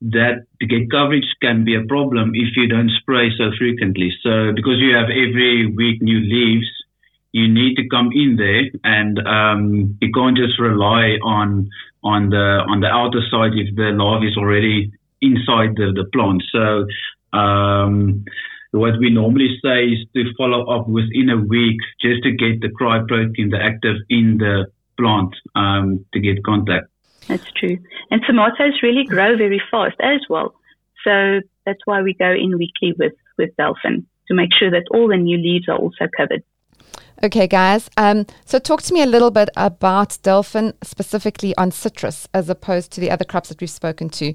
that 0.00 0.46
to 0.60 0.66
get 0.66 0.90
coverage 0.90 1.26
can 1.42 1.64
be 1.64 1.74
a 1.74 1.86
problem 1.86 2.32
if 2.34 2.56
you 2.56 2.68
don't 2.68 2.90
spray 3.00 3.30
so 3.36 3.50
frequently. 3.58 4.10
So 4.22 4.52
because 4.54 4.78
you 4.78 4.94
have 4.94 5.10
every 5.10 5.70
week 5.70 6.02
new 6.02 6.20
leaves, 6.20 6.70
you 7.32 7.48
need 7.48 7.76
to 7.76 7.88
come 7.88 8.10
in 8.12 8.36
there 8.36 8.70
and 8.84 9.18
um, 9.26 9.98
you 10.00 10.10
can't 10.12 10.36
just 10.36 10.58
rely 10.58 11.18
on 11.22 11.68
on 12.02 12.30
the 12.30 12.64
on 12.68 12.80
the 12.80 12.86
outer 12.86 13.20
side 13.30 13.52
if 13.54 13.74
the 13.76 13.90
larvae 13.92 14.28
is 14.28 14.36
already 14.36 14.90
inside 15.20 15.74
the, 15.76 15.92
the 15.94 16.04
plant. 16.12 16.42
So 16.52 16.86
um, 17.36 18.24
what 18.70 18.98
we 18.98 19.10
normally 19.10 19.58
say 19.62 19.86
is 19.86 20.06
to 20.14 20.32
follow 20.36 20.70
up 20.70 20.88
within 20.88 21.30
a 21.30 21.36
week 21.36 21.78
just 22.00 22.22
to 22.22 22.30
get 22.30 22.60
the 22.60 22.68
cryoprotein, 22.68 23.50
the 23.50 23.60
active 23.62 23.96
in 24.08 24.38
the 24.38 24.66
plant 24.96 25.34
um, 25.54 26.04
to 26.12 26.20
get 26.20 26.44
contact. 26.44 26.86
That's 27.26 27.50
true. 27.52 27.78
And 28.10 28.22
tomatoes 28.26 28.80
really 28.82 29.04
grow 29.04 29.36
very 29.36 29.60
fast 29.70 29.96
as 30.00 30.20
well. 30.30 30.54
So 31.04 31.40
that's 31.66 31.80
why 31.84 32.02
we 32.02 32.14
go 32.14 32.32
in 32.32 32.56
weekly 32.58 32.94
with, 32.98 33.12
with 33.36 33.50
Delfin 33.56 34.04
to 34.28 34.34
make 34.34 34.50
sure 34.58 34.70
that 34.70 34.84
all 34.90 35.08
the 35.08 35.16
new 35.16 35.36
leaves 35.36 35.68
are 35.68 35.76
also 35.76 36.06
covered. 36.16 36.42
Okay, 37.22 37.48
guys. 37.48 37.90
Um, 37.96 38.26
so, 38.44 38.60
talk 38.60 38.82
to 38.82 38.94
me 38.94 39.02
a 39.02 39.06
little 39.06 39.32
bit 39.32 39.48
about 39.56 40.10
Delfin 40.22 40.72
specifically 40.84 41.56
on 41.56 41.72
citrus 41.72 42.28
as 42.32 42.48
opposed 42.48 42.92
to 42.92 43.00
the 43.00 43.10
other 43.10 43.24
crops 43.24 43.48
that 43.48 43.60
we've 43.60 43.68
spoken 43.68 44.08
to. 44.10 44.34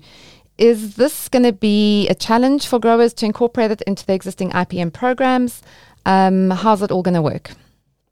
Is 0.57 0.97
this 0.97 1.29
going 1.29 1.43
to 1.43 1.53
be 1.53 2.07
a 2.09 2.13
challenge 2.13 2.67
for 2.67 2.79
growers 2.79 3.13
to 3.15 3.25
incorporate 3.25 3.71
it 3.71 3.81
into 3.83 4.05
the 4.05 4.13
existing 4.13 4.51
IPM 4.51 4.91
programs? 4.91 5.61
Um, 6.05 6.49
how's 6.49 6.81
it 6.81 6.91
all 6.91 7.01
going 7.03 7.15
to 7.15 7.21
work? 7.21 7.51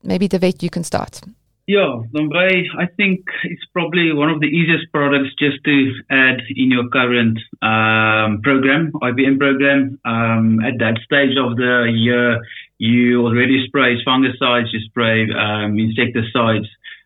Maybe, 0.03 0.29
David, 0.29 0.63
you 0.63 0.69
can 0.69 0.83
start. 0.85 1.21
Yeah, 1.67 2.01
Nombre, 2.11 2.49
I 2.79 2.85
think 2.97 3.21
it's 3.43 3.63
probably 3.71 4.11
one 4.13 4.29
of 4.29 4.39
the 4.39 4.47
easiest 4.47 4.91
products 4.91 5.29
just 5.37 5.63
to 5.63 5.93
add 6.09 6.41
in 6.55 6.71
your 6.71 6.89
current 6.89 7.37
um, 7.61 8.41
program, 8.41 8.91
IPM 8.93 9.37
program. 9.37 9.99
Um, 10.03 10.59
at 10.61 10.79
that 10.79 10.97
stage 11.05 11.37
of 11.37 11.57
the 11.57 11.91
year, 11.93 12.41
you 12.81 13.23
already 13.23 13.63
spray 13.67 14.03
fungicides, 14.03 14.73
you 14.73 14.79
spray 14.89 15.27
um, 15.31 15.77
insecticides 15.77 16.65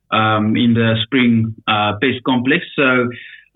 um, 0.09 0.55
in 0.55 0.73
the 0.73 0.95
spring 1.03 1.53
uh, 1.67 1.91
pest 2.01 2.23
complex. 2.25 2.63
So, 2.77 3.09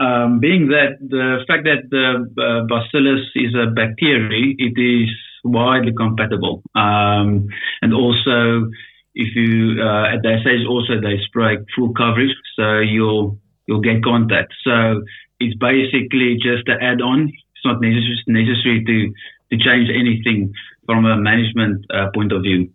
um, 0.03 0.39
being 0.41 0.67
that 0.67 0.99
the 0.99 1.39
fact 1.47 1.63
that 1.63 1.87
the 1.89 2.27
uh, 2.35 2.67
bacillus 2.67 3.23
is 3.35 3.55
a 3.55 3.71
bacteria, 3.71 4.53
it 4.57 4.75
is 4.75 5.09
widely 5.45 5.93
compatible, 5.93 6.61
um, 6.75 7.47
and 7.81 7.93
also 7.93 8.67
if 9.15 9.33
you 9.35 9.81
uh, 9.81 10.13
at 10.13 10.21
that 10.23 10.39
stage 10.41 10.67
also 10.67 10.99
they 10.99 11.23
spray 11.23 11.55
full 11.73 11.93
coverage, 11.93 12.35
so 12.57 12.79
you'll 12.79 13.39
you'll 13.65 13.79
get 13.79 14.03
contact. 14.03 14.51
So 14.65 15.03
it's 15.39 15.55
basically 15.55 16.35
just 16.35 16.67
an 16.67 16.79
add-on. 16.81 17.31
It's 17.31 17.63
not 17.63 17.79
necessary, 17.79 18.23
necessary 18.27 18.83
to 18.83 19.13
to 19.51 19.57
change 19.57 19.89
anything 19.89 20.53
from 20.85 21.05
a 21.05 21.17
management 21.17 21.85
uh, 21.93 22.07
point 22.13 22.31
of 22.31 22.41
view. 22.43 22.69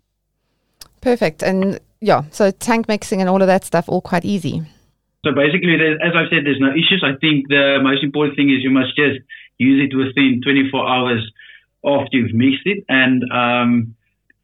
Perfect. 1.01 1.43
And 1.43 1.81
yeah, 2.01 2.25
so 2.31 2.51
tank 2.51 2.89
mixing 2.89 3.21
and 3.21 3.29
all 3.29 3.41
of 3.41 3.47
that 3.47 3.65
stuff, 3.65 3.89
all 3.89 4.01
quite 4.01 4.25
easy. 4.25 4.63
So 5.25 5.33
basically, 5.33 5.75
as 5.75 6.13
I've 6.15 6.29
said, 6.29 6.45
there's 6.45 6.61
no 6.61 6.71
issues. 6.71 7.03
I 7.05 7.17
think 7.19 7.49
the 7.49 7.79
most 7.83 8.05
important 8.05 8.37
thing 8.37 8.51
is 8.51 8.63
you 8.63 8.71
must 8.71 8.95
just 8.95 9.21
use 9.59 9.89
it 9.89 9.97
within 9.97 10.41
24 10.45 10.89
hours 10.89 11.23
after 11.85 12.19
you've 12.19 12.35
mixed 12.35 12.67
it. 12.67 12.85
And 12.89 13.25
um, 13.33 13.95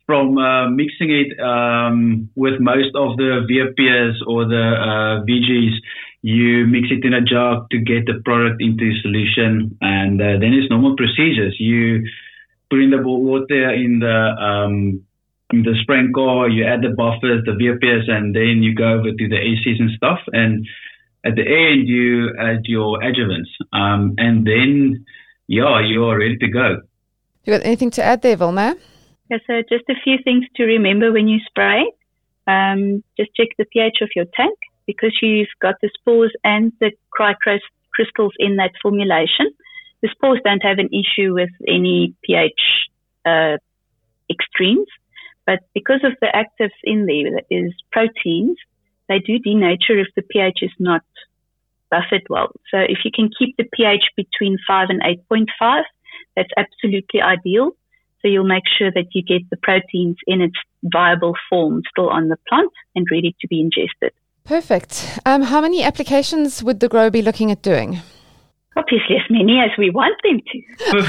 from 0.06 0.38
uh, 0.38 0.70
mixing 0.70 1.10
it 1.10 1.38
um, 1.38 2.30
with 2.34 2.60
most 2.60 2.96
of 2.96 3.16
the 3.16 3.46
VPS 3.46 4.26
or 4.26 4.46
the 4.46 4.56
uh, 4.56 5.24
VGs, 5.24 5.76
you 6.22 6.66
mix 6.66 6.88
it 6.90 7.04
in 7.04 7.14
a 7.14 7.22
jug 7.22 7.70
to 7.70 7.78
get 7.78 8.06
the 8.06 8.20
product 8.24 8.60
into 8.60 8.92
solution. 9.00 9.76
And 9.80 10.20
uh, 10.20 10.38
then 10.40 10.52
it's 10.52 10.70
normal 10.70 10.96
procedures. 10.96 11.56
You 11.58 12.06
put 12.68 12.80
in 12.80 12.90
the 12.90 13.02
water 13.02 13.70
in 13.70 14.00
the 14.00 14.16
um, 14.38 15.04
in 15.52 15.62
the 15.62 15.74
sprinkler, 15.82 16.48
you 16.48 16.64
add 16.64 16.82
the 16.82 16.94
buffers, 16.94 17.42
the 17.44 17.52
VPS, 17.52 18.08
and 18.08 18.34
then 18.34 18.62
you 18.62 18.74
go 18.74 19.00
over 19.00 19.10
to 19.10 19.28
the 19.28 19.34
ACs 19.34 19.80
and 19.80 19.90
stuff. 19.96 20.20
And 20.32 20.66
at 21.24 21.34
the 21.34 21.42
end, 21.42 21.88
you 21.88 22.30
add 22.38 22.62
your 22.66 23.00
adjuvants. 23.00 23.50
Um, 23.72 24.14
and 24.16 24.46
then, 24.46 25.04
yeah, 25.48 25.80
you're 25.80 26.16
ready 26.16 26.36
to 26.38 26.48
go. 26.48 26.82
You 27.44 27.52
got 27.54 27.66
anything 27.66 27.90
to 27.92 28.04
add 28.04 28.22
there, 28.22 28.36
Wilma? 28.36 28.76
Yeah, 29.28 29.38
so 29.46 29.62
just 29.68 29.88
a 29.88 29.94
few 30.04 30.18
things 30.22 30.44
to 30.54 30.64
remember 30.64 31.12
when 31.12 31.26
you 31.26 31.40
spray. 31.48 31.90
Um, 32.46 33.02
just 33.16 33.34
check 33.34 33.48
the 33.58 33.64
pH 33.64 33.98
of 34.02 34.10
your 34.14 34.26
tank 34.36 34.56
because 34.92 35.14
you've 35.22 35.56
got 35.60 35.76
the 35.82 35.90
spores 35.98 36.34
and 36.42 36.72
the 36.80 36.90
crystals 37.92 38.34
in 38.38 38.56
that 38.56 38.72
formulation 38.82 39.46
the 40.02 40.08
spores 40.12 40.40
don't 40.44 40.62
have 40.62 40.78
an 40.78 40.88
issue 40.92 41.34
with 41.34 41.50
any 41.68 42.14
pH 42.24 42.88
uh, 43.26 43.58
extremes, 44.30 44.88
but 45.46 45.60
because 45.74 46.00
of 46.04 46.12
the 46.20 46.28
actives 46.28 46.78
in 46.84 47.06
there, 47.06 47.32
that 47.34 47.44
is 47.50 47.74
proteins, 47.92 48.56
they 49.08 49.18
do 49.18 49.38
denature 49.38 50.00
if 50.00 50.08
the 50.16 50.22
pH 50.22 50.60
is 50.62 50.70
not 50.78 51.02
buffered 51.90 52.26
well. 52.30 52.52
So 52.70 52.78
if 52.78 52.98
you 53.04 53.10
can 53.12 53.30
keep 53.36 53.56
the 53.56 53.68
pH 53.72 54.04
between 54.16 54.58
5 54.66 54.88
and 54.90 55.02
8.5, 55.02 55.82
that's 56.36 56.50
absolutely 56.56 57.20
ideal. 57.20 57.72
So 58.22 58.28
you'll 58.28 58.44
make 58.44 58.64
sure 58.78 58.92
that 58.92 59.06
you 59.12 59.22
get 59.22 59.48
the 59.50 59.56
proteins 59.56 60.16
in 60.26 60.40
its 60.40 60.56
viable 60.84 61.34
form 61.48 61.82
still 61.90 62.08
on 62.08 62.28
the 62.28 62.36
plant 62.48 62.70
and 62.94 63.06
ready 63.10 63.34
to 63.40 63.48
be 63.48 63.60
ingested. 63.60 64.12
Perfect. 64.50 65.22
Um, 65.24 65.42
how 65.42 65.60
many 65.60 65.84
applications 65.84 66.60
would 66.60 66.80
the 66.80 66.88
grow 66.88 67.08
be 67.08 67.22
looking 67.22 67.52
at 67.52 67.62
doing? 67.62 68.00
obviously 68.76 69.16
as 69.16 69.22
many 69.30 69.60
as 69.60 69.70
we 69.78 69.90
want 69.90 70.16
them 70.24 70.40
to. 70.50 70.58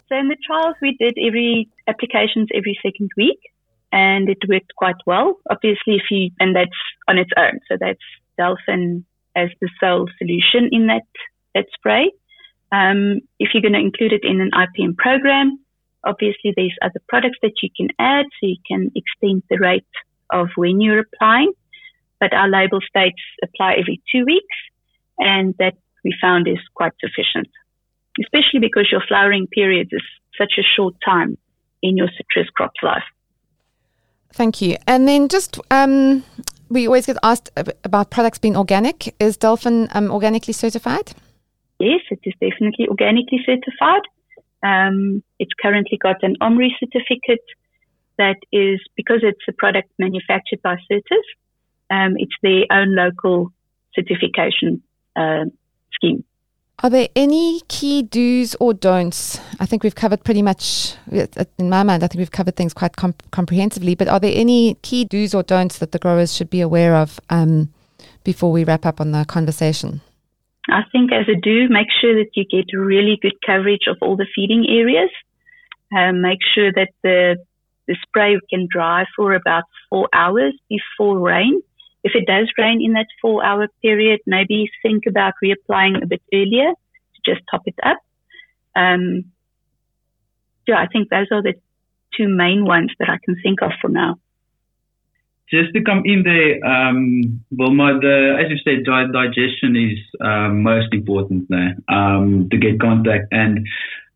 so 0.08 0.16
in 0.16 0.28
the 0.28 0.36
trials, 0.46 0.76
we 0.80 0.96
did 1.00 1.18
every 1.26 1.68
applications 1.88 2.48
every 2.54 2.78
second 2.84 3.10
week, 3.16 3.40
and 3.90 4.28
it 4.28 4.38
worked 4.48 4.72
quite 4.76 4.94
well. 5.04 5.40
Obviously, 5.50 5.96
if 5.96 6.08
you 6.10 6.30
and 6.38 6.54
that's 6.54 6.70
on 7.08 7.18
its 7.18 7.32
own, 7.36 7.58
so 7.68 7.76
that's 7.80 7.98
Delfin 8.38 9.02
as 9.34 9.48
the 9.60 9.68
sole 9.80 10.08
solution 10.18 10.68
in 10.70 10.86
that 10.86 11.02
that 11.56 11.66
spray. 11.74 12.12
Um, 12.70 13.22
if 13.40 13.52
you're 13.52 13.62
going 13.62 13.74
to 13.74 13.80
include 13.80 14.12
it 14.12 14.22
in 14.22 14.40
an 14.40 14.52
IPM 14.52 14.96
program, 14.96 15.58
obviously 16.04 16.52
there's 16.56 16.78
other 16.80 17.00
products 17.08 17.38
that 17.42 17.60
you 17.60 17.70
can 17.76 17.88
add, 17.98 18.26
so 18.40 18.46
you 18.46 18.58
can 18.66 18.92
extend 18.94 19.42
the 19.50 19.58
rate 19.58 19.84
of 20.32 20.48
when 20.56 20.80
you're 20.80 21.00
applying. 21.00 21.52
But 22.20 22.32
our 22.32 22.48
label 22.48 22.80
states 22.80 23.20
apply 23.42 23.74
every 23.80 24.00
two 24.12 24.24
weeks 24.24 24.56
and 25.18 25.54
that 25.58 25.74
we 26.04 26.14
found 26.20 26.48
is 26.48 26.58
quite 26.74 26.92
sufficient, 27.00 27.48
especially 28.20 28.60
because 28.60 28.88
your 28.90 29.02
flowering 29.06 29.46
period 29.48 29.88
is 29.90 30.02
such 30.38 30.54
a 30.58 30.62
short 30.62 30.94
time 31.04 31.36
in 31.82 31.96
your 31.96 32.08
citrus 32.16 32.48
crop's 32.50 32.82
life. 32.82 33.02
Thank 34.32 34.62
you. 34.62 34.76
And 34.86 35.06
then 35.06 35.28
just 35.28 35.58
um, 35.70 36.24
we 36.68 36.86
always 36.86 37.06
get 37.06 37.16
asked 37.22 37.50
about 37.84 38.10
products 38.10 38.38
being 38.38 38.56
organic. 38.56 39.14
Is 39.20 39.36
Delfin 39.36 39.88
um, 39.94 40.10
organically 40.10 40.54
certified? 40.54 41.12
Yes, 41.78 42.00
it 42.10 42.20
is 42.24 42.34
definitely 42.40 42.88
organically 42.88 43.40
certified. 43.44 44.02
Um, 44.62 45.22
it's 45.38 45.50
currently 45.60 45.98
got 46.00 46.22
an 46.22 46.36
OMRI 46.40 46.70
certificate 46.78 47.44
that 48.18 48.36
is 48.52 48.80
because 48.96 49.20
it's 49.22 49.40
a 49.48 49.52
product 49.52 49.90
manufactured 49.98 50.60
by 50.62 50.76
Certis. 50.90 51.26
Um, 51.90 52.14
it's 52.16 52.32
their 52.42 52.64
own 52.70 52.94
local 52.94 53.52
certification 53.94 54.82
uh, 55.16 55.44
scheme. 55.92 56.24
Are 56.82 56.90
there 56.90 57.08
any 57.14 57.60
key 57.68 58.02
do's 58.02 58.56
or 58.58 58.74
don'ts? 58.74 59.38
I 59.60 59.66
think 59.66 59.84
we've 59.84 59.94
covered 59.94 60.24
pretty 60.24 60.42
much, 60.42 60.96
in 61.58 61.68
my 61.68 61.84
mind, 61.84 62.02
I 62.02 62.08
think 62.08 62.18
we've 62.18 62.30
covered 62.30 62.56
things 62.56 62.74
quite 62.74 62.96
comp- 62.96 63.30
comprehensively, 63.30 63.94
but 63.94 64.08
are 64.08 64.18
there 64.18 64.32
any 64.34 64.74
key 64.82 65.04
do's 65.04 65.32
or 65.32 65.44
don'ts 65.44 65.78
that 65.78 65.92
the 65.92 66.00
growers 66.00 66.34
should 66.34 66.50
be 66.50 66.60
aware 66.60 66.96
of 66.96 67.20
um, 67.30 67.72
before 68.24 68.50
we 68.50 68.64
wrap 68.64 68.84
up 68.84 69.00
on 69.00 69.12
the 69.12 69.24
conversation? 69.26 70.00
I 70.68 70.82
think 70.90 71.12
as 71.12 71.28
a 71.28 71.38
do, 71.38 71.68
make 71.68 71.88
sure 72.00 72.14
that 72.14 72.30
you 72.34 72.44
get 72.44 72.76
really 72.76 73.18
good 73.20 73.34
coverage 73.46 73.86
of 73.86 73.98
all 74.00 74.16
the 74.16 74.26
feeding 74.34 74.66
areas. 74.68 75.10
Um, 75.96 76.22
make 76.22 76.38
sure 76.54 76.72
that 76.72 76.88
the, 77.02 77.36
the 77.88 77.96
spray 78.02 78.38
can 78.50 78.68
dry 78.70 79.04
for 79.16 79.34
about 79.34 79.64
four 79.90 80.08
hours 80.12 80.54
before 80.68 81.18
rain 81.18 81.60
if 82.04 82.12
it 82.14 82.26
does 82.26 82.50
rain 82.58 82.80
in 82.82 82.94
that 82.94 83.06
four 83.20 83.44
hour 83.44 83.68
period, 83.80 84.20
maybe 84.26 84.70
think 84.82 85.04
about 85.08 85.34
reapplying 85.42 86.02
a 86.02 86.06
bit 86.06 86.22
earlier 86.34 86.70
to 86.70 87.20
just 87.24 87.42
top 87.50 87.62
it 87.66 87.76
up. 87.84 87.98
Um, 88.74 89.24
yeah, 90.66 90.78
I 90.78 90.86
think 90.86 91.10
those 91.10 91.28
are 91.30 91.42
the 91.42 91.54
two 92.16 92.28
main 92.28 92.64
ones 92.64 92.90
that 92.98 93.08
I 93.08 93.18
can 93.24 93.36
think 93.42 93.62
of 93.62 93.72
for 93.80 93.88
now. 93.88 94.18
Just 95.48 95.74
to 95.74 95.82
come 95.82 96.02
in 96.06 96.22
there, 96.22 96.64
um, 96.64 97.44
the, 97.50 98.38
as 98.42 98.50
you 98.50 98.56
said, 98.64 98.84
digestion 98.84 99.76
is 99.76 99.98
um, 100.20 100.62
most 100.62 100.88
important 100.92 101.46
there 101.50 101.76
um, 101.88 102.48
to 102.50 102.56
get 102.56 102.80
contact. 102.80 103.26
And 103.32 103.66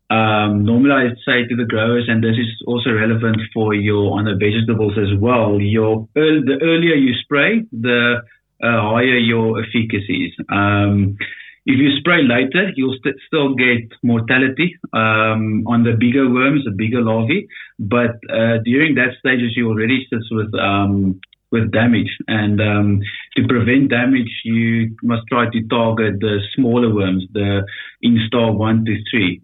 um, 0.09 0.63
normally, 0.63 0.91
I 0.91 1.09
say 1.25 1.47
to 1.47 1.55
the 1.55 1.65
growers, 1.65 2.05
and 2.07 2.23
this 2.23 2.37
is 2.37 2.47
also 2.65 2.91
relevant 2.91 3.37
for 3.53 3.73
your 3.73 4.17
on 4.17 4.25
the 4.25 4.35
vegetables 4.39 4.97
as 4.97 5.17
well. 5.19 5.59
Your 5.59 6.07
the 6.15 6.57
earlier 6.61 6.95
you 6.95 7.13
spray, 7.23 7.65
the 7.73 8.21
uh, 8.63 8.81
higher 8.81 9.17
your 9.17 9.61
efficacies. 9.61 10.33
Um, 10.49 11.17
if 11.65 11.77
you 11.77 11.97
spray 11.99 12.23
later, 12.23 12.71
you'll 12.77 12.95
st- 13.03 13.19
still 13.27 13.53
get 13.53 13.91
mortality 14.01 14.79
um, 14.93 15.67
on 15.67 15.83
the 15.83 15.97
bigger 15.99 16.31
worms, 16.31 16.63
the 16.63 16.71
bigger 16.71 17.01
larvae. 17.01 17.45
But 17.77 18.15
uh, 18.31 18.63
during 18.63 18.95
that 18.95 19.19
stages, 19.19 19.57
you 19.57 19.67
already 19.67 20.07
sit 20.09 20.23
with 20.31 20.53
um, 20.55 21.19
with 21.51 21.71
damage, 21.71 22.11
and 22.27 22.61
um, 22.61 23.01
to 23.35 23.47
prevent 23.47 23.89
damage, 23.89 24.31
you 24.45 24.95
must 25.03 25.23
try 25.27 25.49
to 25.49 25.67
target 25.67 26.19
the 26.19 26.39
smaller 26.55 26.93
worms, 26.93 27.25
the 27.33 27.63
instar 28.03 28.55
one 28.55 28.85
to 28.85 28.95
three. 29.11 29.41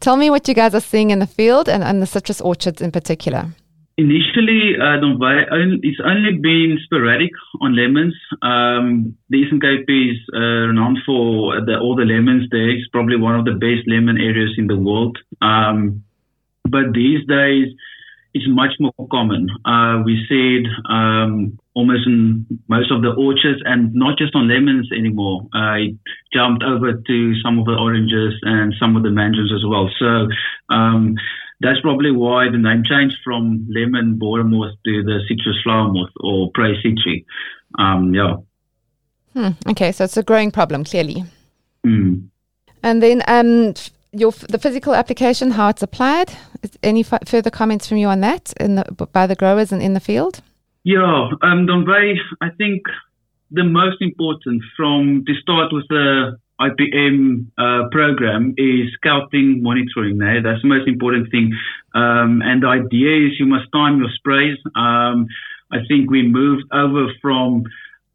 Tell 0.00 0.16
me 0.16 0.30
what 0.30 0.48
you 0.48 0.54
guys 0.54 0.74
are 0.74 0.80
seeing 0.80 1.10
in 1.10 1.18
the 1.18 1.26
field 1.26 1.68
and, 1.68 1.82
and 1.82 2.00
the 2.00 2.06
citrus 2.06 2.40
orchards 2.40 2.80
in 2.80 2.90
particular. 2.90 3.46
Initially, 3.96 4.76
uh, 4.80 4.96
it's 5.82 6.00
only 6.02 6.38
been 6.38 6.78
sporadic 6.84 7.32
on 7.60 7.76
lemons. 7.76 8.14
Um, 8.40 9.14
the 9.28 9.38
Eastern 9.38 9.60
Cape 9.60 9.84
is 9.88 10.16
uh, 10.34 10.72
renowned 10.72 11.00
for 11.04 11.60
the, 11.66 11.78
all 11.78 11.96
the 11.96 12.04
lemons 12.04 12.48
there. 12.50 12.70
It's 12.70 12.88
probably 12.88 13.16
one 13.16 13.38
of 13.38 13.44
the 13.44 13.52
best 13.52 13.86
lemon 13.86 14.16
areas 14.16 14.54
in 14.56 14.68
the 14.68 14.76
world. 14.78 15.18
Um, 15.42 16.02
but 16.64 16.94
these 16.94 17.26
days, 17.26 17.68
it's 18.32 18.46
much 18.48 18.72
more 18.80 19.08
common. 19.10 19.48
Uh, 19.66 20.02
we 20.04 20.24
it 20.30 20.66
um, 20.88 21.58
almost 21.80 22.06
in 22.06 22.44
most 22.68 22.92
of 22.92 23.00
the 23.00 23.12
orchards 23.16 23.60
and 23.64 23.94
not 23.94 24.18
just 24.18 24.34
on 24.34 24.48
lemons 24.48 24.90
anymore. 24.92 25.48
I 25.54 25.96
jumped 26.36 26.62
over 26.62 26.92
to 26.92 27.16
some 27.42 27.58
of 27.58 27.64
the 27.64 27.76
oranges 27.86 28.34
and 28.42 28.74
some 28.78 28.96
of 28.96 29.02
the 29.02 29.10
mandarins 29.10 29.52
as 29.52 29.64
well. 29.64 29.88
So 29.98 30.28
um, 30.68 31.14
that's 31.60 31.80
probably 31.80 32.12
why 32.12 32.50
the 32.52 32.58
name 32.58 32.82
changed 32.84 33.16
from 33.24 33.66
lemon 33.74 34.18
borer 34.18 34.44
moth 34.44 34.76
to 34.84 35.02
the 35.02 35.20
citrus 35.26 35.56
flower 35.64 35.88
moth 35.90 36.12
or 36.20 36.50
Prays 36.52 36.76
citri. 36.84 37.24
Um, 37.78 38.12
yeah. 38.14 38.36
Hmm, 39.32 39.70
okay, 39.70 39.92
so 39.92 40.04
it's 40.04 40.16
a 40.16 40.22
growing 40.22 40.50
problem, 40.50 40.84
clearly. 40.84 41.24
Mm. 41.86 42.28
And 42.82 43.02
then 43.02 43.22
um, 43.28 43.74
your 44.12 44.32
the 44.32 44.58
physical 44.58 44.94
application, 44.94 45.52
how 45.52 45.68
it's 45.68 45.82
applied. 45.82 46.32
Any 46.82 47.00
f- 47.00 47.26
further 47.26 47.50
comments 47.50 47.88
from 47.88 47.98
you 47.98 48.08
on 48.08 48.20
that 48.20 48.52
in 48.60 48.74
the, 48.74 48.84
by 49.12 49.26
the 49.26 49.36
growers 49.36 49.72
and 49.72 49.82
in 49.82 49.94
the 49.94 50.00
field? 50.00 50.42
Yeah, 50.84 51.28
um, 51.42 51.66
I 52.40 52.48
think 52.56 52.82
the 53.50 53.64
most 53.64 54.00
important 54.00 54.62
from 54.76 55.24
to 55.26 55.34
start 55.42 55.72
with 55.72 55.84
the 55.88 56.38
IPM 56.60 57.46
uh, 57.58 57.88
program 57.90 58.54
is 58.56 58.92
scouting 58.94 59.62
monitoring. 59.62 60.18
There, 60.18 60.42
that's 60.42 60.62
the 60.62 60.68
most 60.68 60.88
important 60.88 61.30
thing. 61.30 61.52
Um, 61.94 62.40
and 62.44 62.62
the 62.62 62.68
idea 62.68 63.26
is 63.26 63.38
you 63.38 63.46
must 63.46 63.70
time 63.72 63.98
your 63.98 64.08
sprays. 64.14 64.56
Um, 64.76 65.26
I 65.72 65.78
think 65.88 66.10
we 66.10 66.26
moved 66.26 66.64
over 66.72 67.08
from 67.20 67.64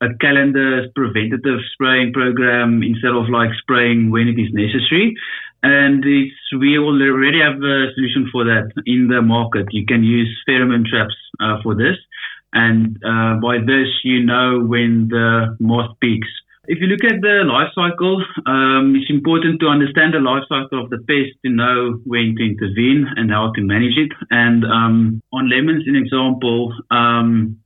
a 0.02 0.14
calendar 0.20 0.88
preventative 0.96 1.60
spraying 1.74 2.14
program 2.14 2.84
instead 2.84 3.12
of 3.12 3.30
like 3.30 3.50
spraying 3.62 4.12
when 4.12 4.28
it 4.28 4.40
is 4.40 4.50
necessary. 4.54 5.16
And 5.64 6.04
it's, 6.06 6.36
we 6.60 6.78
already 6.78 7.42
have 7.42 7.58
a 7.58 7.94
solution 7.96 8.30
for 8.32 8.44
that 8.46 8.70
in 8.86 9.08
the 9.08 9.22
market. 9.22 9.68
You 9.72 9.86
can 9.86 10.04
use 10.04 10.30
pheromone 10.48 10.86
traps 10.86 11.16
uh, 11.40 11.58
for 11.64 11.74
this. 11.74 11.98
And 12.56 12.98
uh, 13.04 13.36
by 13.42 13.60
this, 13.60 13.90
you 14.04 14.26
know 14.26 14.64
when 14.66 15.10
the 15.10 15.56
moth 15.60 15.92
peaks. 16.00 16.28
If 16.68 16.80
you 16.82 16.88
look 16.88 17.04
at 17.04 17.22
the 17.22 17.44
life 17.46 17.70
cycle, 17.76 18.26
um, 18.48 18.96
it's 18.96 19.12
important 19.12 19.60
to 19.60 19.68
understand 19.68 20.16
the 20.16 20.20
life 20.20 20.44
cycle 20.50 20.82
of 20.84 20.90
the 20.90 20.98
pest 20.98 21.38
to 21.46 21.52
know 21.52 22.00
when 22.06 22.36
to 22.38 22.44
intervene 22.44 23.06
and 23.16 23.30
how 23.30 23.52
to 23.54 23.62
manage 23.62 23.98
it. 23.98 24.12
And 24.32 24.66
um, 24.66 25.22
on 25.32 25.50
lemons, 25.50 25.84
an 25.86 25.96
example, 25.96 26.74
um, 26.90 27.60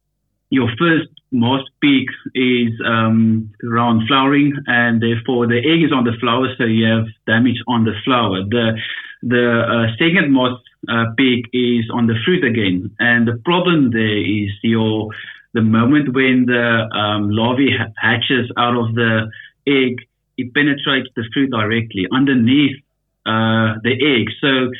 your 0.49 0.67
first 0.78 1.08
moth 1.32 1.65
peak 1.80 2.10
is 2.36 2.73
um, 2.86 3.54
around 3.63 4.08
flowering, 4.08 4.54
and 4.67 5.02
therefore 5.02 5.47
the 5.47 5.60
egg 5.60 5.84
is 5.86 5.93
on 5.93 6.04
the 6.04 6.17
flower, 6.19 6.47
so 6.58 6.65
you 6.65 6.86
have 6.86 7.06
damage 7.25 7.62
on 7.67 7.86
the 7.86 7.93
flower. 8.04 8.43
The 8.49 8.73
the 9.22 9.62
uh, 9.62 9.96
second 9.98 10.32
moth 10.32 10.60
uh, 10.88 11.06
peak 11.18 11.46
is 11.54 11.90
on 11.94 12.08
the 12.08 12.16
fruit 12.26 12.44
again, 12.44 12.96
and 13.00 13.28
the 13.28 13.40
problem 13.44 13.92
there 13.92 14.22
is 14.22 14.50
your 14.64 15.10
the 15.54 15.62
moment 15.62 16.14
when 16.14 16.46
the 16.46 16.88
um, 16.96 17.30
larvae 17.32 17.76
hatches 17.98 18.52
out 18.56 18.78
of 18.78 18.94
the 18.94 19.32
egg, 19.68 19.98
it 20.38 20.54
penetrates 20.54 21.10
the 21.16 21.24
fruit 21.34 21.50
directly 21.50 22.06
underneath 22.14 22.78
uh, 23.26 23.82
the 23.84 23.98
egg, 24.00 24.30
so 24.40 24.72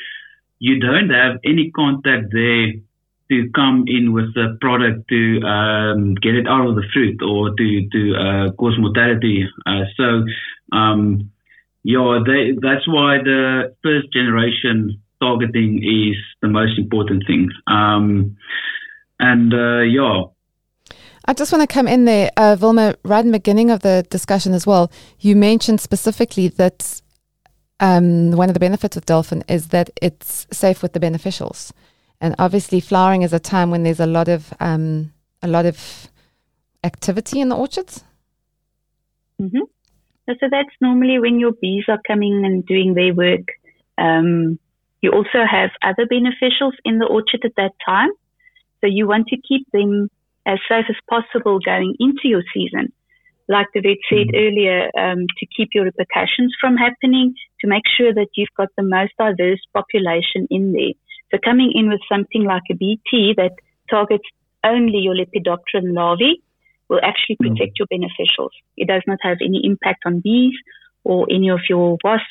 you 0.60 0.80
don't 0.80 1.10
have 1.10 1.40
any 1.44 1.72
contact 1.72 2.32
there 2.32 2.74
to 3.30 3.50
come 3.56 3.86
in 3.88 4.12
with 4.12 4.34
the 4.34 4.58
product 4.60 5.08
to 5.08 5.42
um, 5.42 6.16
get 6.16 6.36
it 6.36 6.48
out 6.48 6.68
of 6.68 6.76
the 6.76 6.84
fruit 6.92 7.22
or 7.22 7.56
to 7.56 7.90
to 7.90 8.16
uh, 8.16 8.52
cause 8.54 8.76
mortality. 8.80 9.48
Uh, 9.66 9.84
so, 9.96 10.26
um, 10.76 11.32
yeah, 11.84 12.20
they, 12.26 12.58
that's 12.62 12.88
why 12.88 13.18
the 13.24 13.76
first 13.84 14.12
generation 14.14 15.02
targeting 15.22 15.84
is 15.84 16.18
the 16.42 16.48
most 16.48 16.78
important 16.78 17.24
thing. 17.28 17.50
Um, 17.68 18.38
and 19.20 19.54
uh, 19.54 19.82
yeah. 19.82 20.24
I 21.26 21.34
just 21.34 21.52
want 21.52 21.68
to 21.68 21.74
come 21.74 21.88
in 21.88 22.06
there, 22.06 22.32
uh, 22.38 22.58
Wilma, 22.60 22.96
right 23.04 23.24
in 23.24 23.32
the 23.32 23.38
beginning 23.38 23.70
of 23.70 23.82
the 23.82 24.06
discussion 24.10 24.54
as 24.54 24.66
well. 24.66 24.92
You 25.20 25.36
mentioned 25.36 25.82
specifically 25.82 26.48
that 26.48 27.02
um, 27.80 28.32
one 28.32 28.50
of 28.50 28.54
the 28.54 28.60
benefits 28.60 28.98
of 28.98 29.06
Delfin 29.06 29.44
is 29.48 29.68
that 29.68 29.90
it's 30.02 30.48
safe 30.52 30.82
with 30.82 30.94
the 30.94 31.00
beneficials. 31.00 31.72
And 32.22 32.36
obviously, 32.40 32.80
flowering 32.80 33.22
is 33.22 33.32
a 33.32 33.40
time 33.40 33.72
when 33.72 33.84
there's 33.84 34.00
a 34.00 34.06
lot 34.06 34.28
of 34.28 34.54
um, 34.60 35.14
a 35.42 35.48
lot 35.48 35.66
of 35.66 36.10
activity 36.84 37.40
in 37.40 37.50
the 37.50 37.56
orchards. 37.56 38.04
Mm-hmm. 39.42 39.62
So 40.40 40.48
that's 40.50 40.76
normally 40.82 41.20
when 41.20 41.40
your 41.40 41.54
bees 41.62 41.86
are 41.88 42.00
coming 42.08 42.44
and 42.46 42.66
doing 42.66 42.94
their 42.94 43.14
work. 43.14 43.48
Um, 43.98 44.60
you 45.02 45.12
also 45.12 45.46
have 45.50 45.72
other 45.82 46.06
beneficials 46.06 46.74
in 46.86 47.00
the 47.00 47.06
orchard 47.06 47.42
at 47.46 47.56
that 47.58 47.72
time. 47.86 48.10
So 48.82 48.88
you 48.88 49.08
want 49.08 49.28
to 49.28 49.38
keep 49.38 49.66
them 49.72 50.10
as 50.46 50.60
safe 50.68 50.86
as 50.90 50.96
possible 51.10 51.60
going 51.60 51.96
into 52.00 52.26
your 52.28 52.44
season. 52.54 52.92
Like 53.48 53.68
the 53.74 53.82
vet 53.82 53.98
said 54.10 54.28
mm-hmm. 54.28 54.38
earlier, 54.38 54.90
um, 54.98 55.26
to 55.40 55.46
keep 55.56 55.70
your 55.74 55.86
repercussions 55.86 56.54
from 56.62 56.78
happening, 56.78 57.34
to 57.62 57.68
make 57.68 57.84
sure 57.98 58.14
that 58.14 58.28
you've 58.36 58.54
got 58.56 58.70
the 58.78 58.84
most 58.84 59.14
diverse 59.18 59.62
population 59.74 60.48
in 60.50 60.74
there. 60.74 60.94
So 61.32 61.40
coming 61.44 61.72
in 61.74 61.90
with 61.90 62.02
something 62.12 62.44
like 62.44 62.64
a 62.72 62.76
BT 62.76 63.34
that 63.38 63.54
targets 63.90 64.24
only 64.64 65.00
your 65.00 65.16
Lepidopteran 65.16 65.94
larvae 65.96 66.42
will 66.90 67.00
actually 67.04 67.38
hmm. 67.40 67.54
protect 67.54 67.74
mm. 67.74 67.80
your 67.80 67.88
beneficials. 67.88 68.50
It 68.76 68.88
does 68.88 69.04
not 69.08 69.20
have 69.22 69.38
any 69.42 69.62
impact 69.64 70.04
on 70.06 70.22
bees 70.22 70.56
or 71.04 71.28
any 71.30 71.50
of 71.50 71.60
your 71.70 71.98
wasps. 72.04 72.26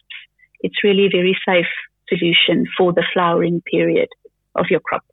It's 0.61 0.83
really 0.83 1.07
a 1.07 1.11
very 1.11 1.37
safe 1.47 1.67
solution 2.09 2.67
for 2.77 2.93
the 2.93 3.05
flowering 3.13 3.63
period 3.63 4.09
of 4.57 4.67
your 4.71 4.81
crop. 4.81 5.05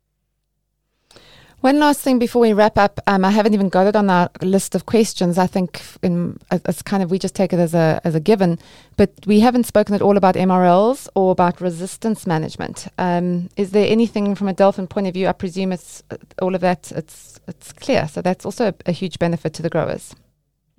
One 1.62 1.78
last 1.78 2.00
thing 2.00 2.18
before 2.18 2.42
we 2.42 2.52
wrap 2.52 2.76
up, 2.76 3.00
um, 3.06 3.24
I 3.24 3.30
haven't 3.30 3.54
even 3.54 3.70
got 3.70 3.86
it 3.86 3.96
on 3.96 4.10
our 4.10 4.28
list 4.42 4.74
of 4.74 4.84
questions. 4.84 5.38
I 5.38 5.46
think 5.46 5.82
in, 6.02 6.38
it's 6.52 6.82
kind 6.82 7.02
of 7.02 7.10
we 7.10 7.18
just 7.18 7.34
take 7.34 7.52
it 7.52 7.58
as 7.58 7.74
a 7.74 8.00
as 8.04 8.14
a 8.14 8.20
given, 8.20 8.58
but 8.96 9.10
we 9.26 9.40
haven't 9.40 9.64
spoken 9.64 9.94
at 9.94 10.02
all 10.02 10.18
about 10.18 10.34
MRLs 10.34 11.08
or 11.14 11.32
about 11.32 11.60
resistance 11.60 12.26
management. 12.26 12.88
Um, 12.98 13.48
is 13.56 13.70
there 13.70 13.90
anything 13.90 14.34
from 14.34 14.48
a 14.48 14.54
Delfin 14.54 14.88
point 14.88 15.06
of 15.06 15.14
view? 15.14 15.28
I 15.28 15.32
presume 15.32 15.72
it's 15.72 16.02
uh, 16.10 16.18
all 16.42 16.54
of 16.54 16.60
that. 16.60 16.92
It's 16.92 17.40
it's 17.48 17.72
clear. 17.72 18.06
So 18.06 18.20
that's 18.20 18.44
also 18.44 18.68
a, 18.68 18.74
a 18.84 18.92
huge 18.92 19.18
benefit 19.18 19.54
to 19.54 19.62
the 19.62 19.70
growers. 19.70 20.14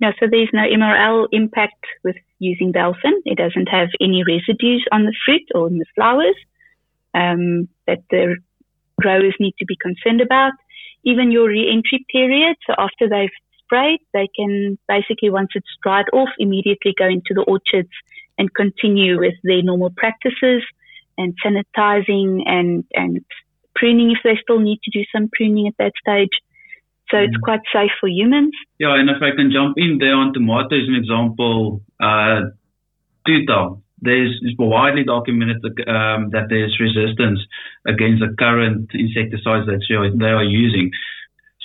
No, 0.00 0.12
so 0.20 0.26
there's 0.30 0.50
no 0.52 0.62
MRL 0.62 1.26
impact 1.32 1.84
with 2.04 2.16
using 2.38 2.72
Delfin. 2.72 3.18
It 3.24 3.36
doesn't 3.36 3.66
have 3.66 3.88
any 4.00 4.22
residues 4.22 4.86
on 4.92 5.06
the 5.06 5.14
fruit 5.26 5.42
or 5.56 5.66
in 5.66 5.78
the 5.78 5.86
flowers 5.96 6.36
um, 7.14 7.68
that 7.88 7.98
the 8.10 8.36
growers 9.00 9.34
need 9.40 9.54
to 9.58 9.66
be 9.66 9.76
concerned 9.76 10.20
about 10.20 10.52
even 11.04 11.30
your 11.30 11.48
re-entry 11.48 12.04
period. 12.10 12.56
So 12.66 12.74
after 12.78 13.08
they've 13.08 13.30
sprayed, 13.62 14.00
they 14.12 14.28
can 14.34 14.78
basically, 14.88 15.30
once 15.30 15.50
it's 15.54 15.68
dried 15.82 16.06
off, 16.12 16.28
immediately 16.38 16.94
go 16.98 17.06
into 17.06 17.34
the 17.34 17.42
orchards 17.42 17.90
and 18.38 18.52
continue 18.54 19.18
with 19.18 19.34
their 19.42 19.62
normal 19.62 19.90
practices 19.96 20.62
and 21.16 21.34
sanitizing 21.44 22.42
and, 22.46 22.84
and 22.94 23.24
pruning 23.74 24.12
if 24.12 24.18
they 24.24 24.38
still 24.42 24.60
need 24.60 24.80
to 24.82 24.90
do 24.90 25.04
some 25.14 25.28
pruning 25.32 25.66
at 25.66 25.74
that 25.78 25.92
stage. 26.00 26.36
So 27.10 27.16
mm. 27.16 27.26
it's 27.26 27.36
quite 27.38 27.60
safe 27.72 27.90
for 28.00 28.08
humans. 28.08 28.52
Yeah, 28.78 28.94
and 28.94 29.08
if 29.08 29.22
I 29.22 29.34
can 29.34 29.50
jump 29.52 29.74
in 29.76 29.98
there 29.98 30.14
on 30.14 30.32
tomatoes, 30.32 30.88
an 30.88 30.94
example, 30.94 31.82
uh, 32.00 32.50
Tuta, 33.26 33.80
there's 34.00 34.38
it's 34.42 34.56
widely 34.58 35.04
documented 35.04 35.64
um, 35.86 36.30
that 36.30 36.46
there's 36.48 36.78
resistance 36.80 37.40
against 37.86 38.20
the 38.20 38.34
current 38.38 38.90
insecticides 38.94 39.66
that 39.66 39.80
they 40.18 40.26
are 40.26 40.44
using. 40.44 40.90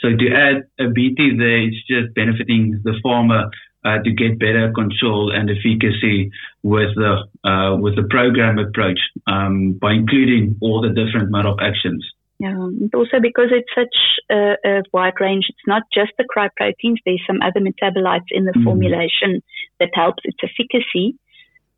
So 0.01 0.09
to 0.09 0.25
add 0.35 0.63
a 0.79 0.89
BT 0.89 1.37
there, 1.37 1.61
it's 1.63 1.79
just 1.87 2.13
benefiting 2.13 2.81
the 2.83 2.93
farmer 3.01 3.49
uh, 3.85 3.99
to 4.03 4.11
get 4.11 4.39
better 4.39 4.71
control 4.73 5.31
and 5.31 5.49
efficacy 5.49 6.31
with 6.63 6.95
the 6.95 7.23
uh, 7.47 7.77
with 7.77 7.95
the 7.95 8.07
program 8.09 8.59
approach 8.59 8.99
um, 9.27 9.73
by 9.73 9.93
including 9.93 10.57
all 10.61 10.81
the 10.81 10.89
different 10.89 11.31
mode 11.31 11.45
of 11.45 11.57
actions. 11.61 12.05
Yeah, 12.39 12.51
and 12.51 12.93
also 12.93 13.19
because 13.21 13.51
it's 13.51 13.71
such 13.75 13.95
a, 14.29 14.55
a, 14.65 14.83
wide 14.91 15.13
range, 15.21 15.45
it's 15.47 15.67
not 15.67 15.83
just 15.93 16.11
the 16.17 16.25
cry 16.27 16.49
proteins. 16.57 16.99
There's 17.05 17.21
some 17.25 17.39
other 17.41 17.61
metabolites 17.61 18.31
in 18.31 18.43
the 18.45 18.51
mm. 18.51 18.63
formulation 18.63 19.41
that 19.79 19.89
helps 19.93 20.23
its 20.25 20.39
efficacy 20.43 21.15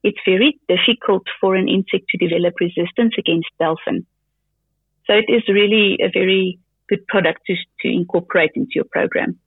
it's 0.06 0.20
very 0.24 0.60
difficult 0.70 1.24
for 1.41 1.56
an 1.56 1.68
insect 1.68 2.06
to 2.10 2.18
develop 2.18 2.54
resistance 2.62 3.15
against 3.18 3.50
Delfin. 3.60 4.06
So 5.08 5.13
it 5.13 5.26
is 5.28 5.44
really 5.50 5.98
a 6.00 6.10
very 6.13 6.60
good 6.88 7.06
product 7.08 7.41
to, 7.48 7.56
to 7.82 7.88
incorporate 7.91 8.52
into 8.54 8.74
your 8.76 8.86
program. 8.86 9.39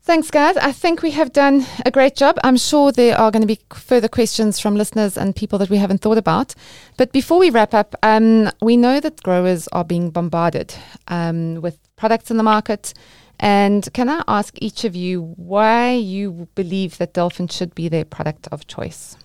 Thanks, 0.00 0.30
guys. 0.30 0.56
I 0.56 0.72
think 0.72 1.02
we 1.02 1.12
have 1.12 1.32
done 1.32 1.64
a 1.84 1.90
great 1.90 2.16
job. 2.16 2.38
I'm 2.42 2.56
sure 2.56 2.90
there 2.92 3.18
are 3.18 3.30
going 3.30 3.42
to 3.42 3.46
be 3.46 3.60
further 3.72 4.08
questions 4.08 4.58
from 4.58 4.76
listeners 4.76 5.16
and 5.16 5.36
people 5.36 5.58
that 5.58 5.70
we 5.70 5.78
haven't 5.78 6.00
thought 6.02 6.18
about. 6.18 6.54
But 6.96 7.12
before 7.12 7.38
we 7.38 7.50
wrap 7.50 7.72
up, 7.74 7.94
um, 8.02 8.50
we 8.62 8.76
know 8.76 9.00
that 9.00 9.22
growers 9.22 9.68
are 9.68 9.84
being 9.84 10.10
bombarded 10.10 10.74
um, 11.08 11.60
with 11.62 11.78
products 11.96 12.30
in 12.30 12.38
the 12.38 12.42
market. 12.42 12.94
And 13.40 13.90
can 13.92 14.08
I 14.08 14.22
ask 14.28 14.54
each 14.60 14.84
of 14.84 14.94
you 14.94 15.34
why 15.36 15.92
you 15.92 16.48
believe 16.54 16.98
that 16.98 17.14
Delfin 17.14 17.50
should 17.50 17.74
be 17.74 17.88
their 17.88 18.04
product 18.04 18.48
of 18.52 18.66
choice? 18.66 19.16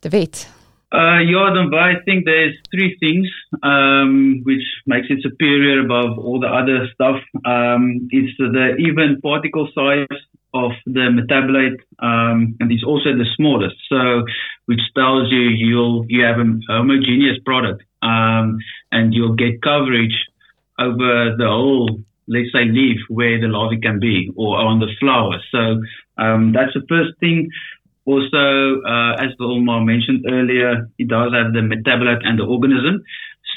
David? 0.00 0.46
Uh, 0.92 1.20
yeah, 1.20 1.54
I 1.78 2.02
think 2.04 2.24
there's 2.24 2.54
three 2.72 2.96
things 2.98 3.28
um, 3.62 4.40
which 4.42 4.64
makes 4.86 5.06
it 5.08 5.22
superior 5.22 5.84
above 5.84 6.18
all 6.18 6.40
the 6.40 6.48
other 6.48 6.88
stuff. 6.94 7.22
Um, 7.44 8.08
it's 8.10 8.36
the 8.38 8.74
even 8.78 9.20
particle 9.20 9.68
size 9.72 10.18
of 10.52 10.72
the 10.86 11.06
metabolite, 11.14 11.78
um, 12.00 12.56
and 12.58 12.72
it's 12.72 12.82
also 12.82 13.10
the 13.10 13.26
smallest. 13.36 13.76
So, 13.88 14.24
which 14.66 14.80
tells 14.96 15.30
you 15.30 15.42
you'll 15.42 16.06
you 16.08 16.24
have 16.24 16.40
a 16.40 16.58
homogeneous 16.68 17.38
product, 17.44 17.84
um, 18.02 18.58
and 18.90 19.14
you'll 19.14 19.36
get 19.36 19.62
coverage 19.62 20.26
over 20.80 21.36
the 21.36 21.46
whole, 21.46 22.00
let's 22.26 22.50
say, 22.52 22.64
leaf 22.64 22.98
where 23.08 23.40
the 23.40 23.46
larvae 23.46 23.78
can 23.80 24.00
be, 24.00 24.32
or 24.34 24.56
on 24.58 24.80
the 24.80 24.88
flower. 24.98 25.38
So 25.52 25.82
um, 26.18 26.52
that's 26.52 26.74
the 26.74 26.84
first 26.88 27.18
thing. 27.20 27.50
Also, 28.12 28.44
uh, 28.92 29.12
as 29.24 29.30
Wilma 29.38 29.84
mentioned 29.92 30.26
earlier, 30.28 30.90
it 30.98 31.08
does 31.08 31.30
have 31.38 31.52
the 31.56 31.62
metabolite 31.62 32.26
and 32.26 32.38
the 32.40 32.46
organism. 32.54 33.04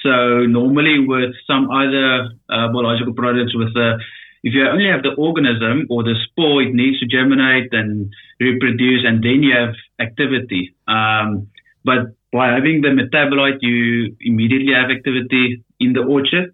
So 0.03 0.45
normally 0.45 0.97
with 1.13 1.33
some 1.49 1.71
other 1.71 2.29
uh, 2.49 2.67
biological 2.73 3.13
products 3.13 3.55
with 3.55 3.73
the 3.73 3.97
if 4.43 4.53
you 4.53 4.67
only 4.67 4.89
have 4.91 5.03
the 5.03 5.15
organism 5.17 5.87
or 5.89 6.03
the 6.03 6.15
spore, 6.25 6.61
it 6.61 6.73
needs 6.73 6.99
to 6.99 7.07
germinate 7.07 7.71
and 7.71 8.11
reproduce, 8.41 9.05
and 9.07 9.23
then 9.23 9.41
you 9.41 9.55
have 9.55 9.73
activity. 9.99 10.75
Um, 10.85 11.47
but 11.85 12.11
by 12.33 12.47
having 12.51 12.81
the 12.81 12.91
metabolite, 12.91 13.59
you 13.61 14.15
immediately 14.19 14.73
have 14.73 14.91
activity 14.91 15.63
in 15.79 15.93
the 15.93 16.01
orchard. 16.01 16.51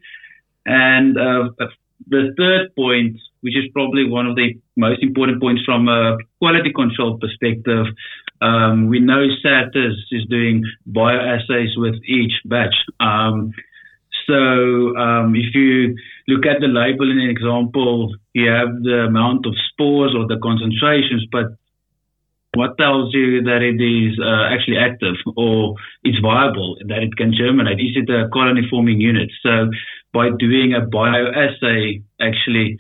And 0.67 1.17
uh, 1.17 1.49
the 2.07 2.33
third 2.37 2.75
point 2.75 3.17
which 3.41 3.55
is 3.55 3.65
probably 3.73 4.09
one 4.09 4.25
of 4.25 4.35
the 4.35 4.53
most 4.75 5.01
important 5.01 5.41
points 5.41 5.63
from 5.65 5.87
a 5.87 6.17
quality 6.39 6.71
control 6.73 7.17
perspective. 7.17 7.85
Um, 8.41 8.87
we 8.87 8.99
know 8.99 9.27
Certis 9.43 9.95
is 10.11 10.25
doing 10.29 10.63
bioassays 10.89 11.77
with 11.77 11.95
each 12.05 12.33
batch. 12.45 12.75
Um, 12.99 13.51
so 14.27 14.95
um, 14.97 15.35
if 15.35 15.55
you 15.55 15.95
look 16.27 16.45
at 16.45 16.61
the 16.61 16.67
label 16.67 17.09
in 17.09 17.19
an 17.19 17.29
example, 17.29 18.15
you 18.33 18.49
have 18.49 18.69
the 18.83 19.05
amount 19.07 19.45
of 19.45 19.53
spores 19.71 20.13
or 20.15 20.27
the 20.27 20.39
concentrations, 20.41 21.25
but 21.31 21.47
what 22.55 22.77
tells 22.77 23.13
you 23.13 23.41
that 23.43 23.61
it 23.61 23.77
is 23.81 24.19
uh, 24.19 24.53
actually 24.53 24.77
active 24.77 25.15
or 25.35 25.75
it's 26.03 26.17
viable, 26.19 26.77
that 26.87 27.03
it 27.03 27.15
can 27.15 27.33
germinate? 27.33 27.79
Is 27.79 27.95
it 27.95 28.09
a 28.09 28.29
colony 28.29 28.61
forming 28.69 28.99
unit? 28.99 29.29
So 29.43 29.69
by 30.13 30.29
doing 30.37 30.73
a 30.73 30.81
bioassay, 30.81 32.03
actually 32.19 32.77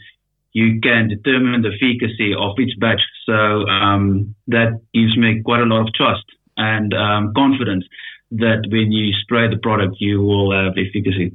you 0.53 0.79
can 0.81 1.09
determine 1.09 1.61
the 1.61 1.69
efficacy 1.69 2.33
of 2.37 2.59
each 2.59 2.79
batch. 2.79 3.01
So 3.25 3.33
um, 3.33 4.35
that 4.47 4.79
gives 4.93 5.17
me 5.17 5.41
quite 5.43 5.61
a 5.61 5.65
lot 5.65 5.81
of 5.81 5.93
trust 5.93 6.25
and 6.57 6.93
um, 6.93 7.33
confidence 7.35 7.85
that 8.31 8.67
when 8.69 8.91
you 8.91 9.13
spray 9.21 9.49
the 9.49 9.57
product, 9.57 9.95
you 9.99 10.21
will 10.21 10.51
have 10.51 10.73
efficacy. 10.73 11.33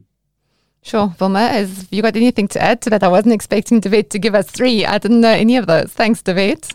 Sure. 0.83 1.15
Wilma, 1.19 1.49
have 1.49 1.89
you 1.91 2.03
got 2.03 2.15
anything 2.15 2.47
to 2.49 2.63
add 2.63 2.83
to 2.83 2.91
that? 2.91 3.03
I 3.03 3.09
wasn't 3.09 3.33
expecting 3.33 3.81
David 3.81 4.11
to 4.11 4.19
give 4.19 4.35
us 4.35 4.51
three. 4.51 4.85
I 4.85 4.99
didn't 4.99 5.23
know 5.23 5.31
any 5.31 5.57
of 5.57 5.67
those. 5.67 5.93
Thanks, 5.93 6.21
David. 6.21 6.69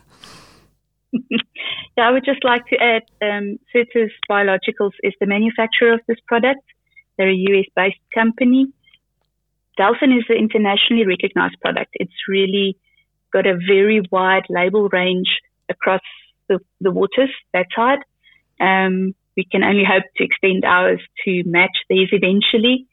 yeah, 1.14 2.08
I 2.08 2.12
would 2.12 2.26
just 2.26 2.44
like 2.44 2.66
to 2.68 2.78
add 2.78 3.04
um, 3.22 3.60
Certis 3.74 4.10
Biologicals 4.30 4.94
is 5.04 5.14
the 5.20 5.28
manufacturer 5.28 5.94
of 5.94 6.02
this 6.08 6.18
product. 6.26 6.64
They're 7.18 7.30
a 7.30 7.34
US 7.34 7.66
based 7.76 8.00
company. 8.14 8.68
Delfin 9.80 10.18
is 10.18 10.26
an 10.30 10.38
internationally 10.38 11.06
recognized 11.06 11.56
product. 11.62 11.92
It's 11.94 12.28
really 12.28 12.78
got 13.32 13.48
a 13.48 13.56
very 13.56 14.02
wide 14.12 14.46
label 14.50 14.90
range 14.90 15.30
across 15.70 16.02
the, 16.50 16.60
the 16.82 16.92
waters 16.92 17.30
that 17.54 17.68
side. 17.76 18.00
Um, 18.60 19.16
we 19.38 19.46
can 19.50 19.64
only 19.64 19.86
hope 19.86 20.04
to 20.18 20.24
extend 20.24 20.66
ours 20.66 21.00
to 21.24 21.44
match 21.46 21.78
these 21.90 22.10
eventually. 22.12 22.88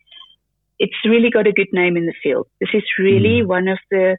It's 0.78 0.94
really 1.04 1.30
got 1.30 1.46
a 1.46 1.52
good 1.52 1.72
name 1.72 1.96
in 1.96 2.06
the 2.06 2.14
field. 2.22 2.46
This 2.60 2.68
is 2.72 2.84
really 2.98 3.42
mm. 3.42 3.46
one 3.46 3.66
of 3.68 3.78
the 3.90 4.16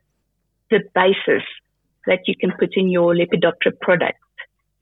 the 0.69 0.82
bases 0.93 1.43
that 2.08 2.19
you 2.27 2.36
can 2.38 2.51
put 2.60 2.71
in 2.75 2.89
your 2.89 3.15
Lepidoptera 3.15 3.80
product 3.80 4.19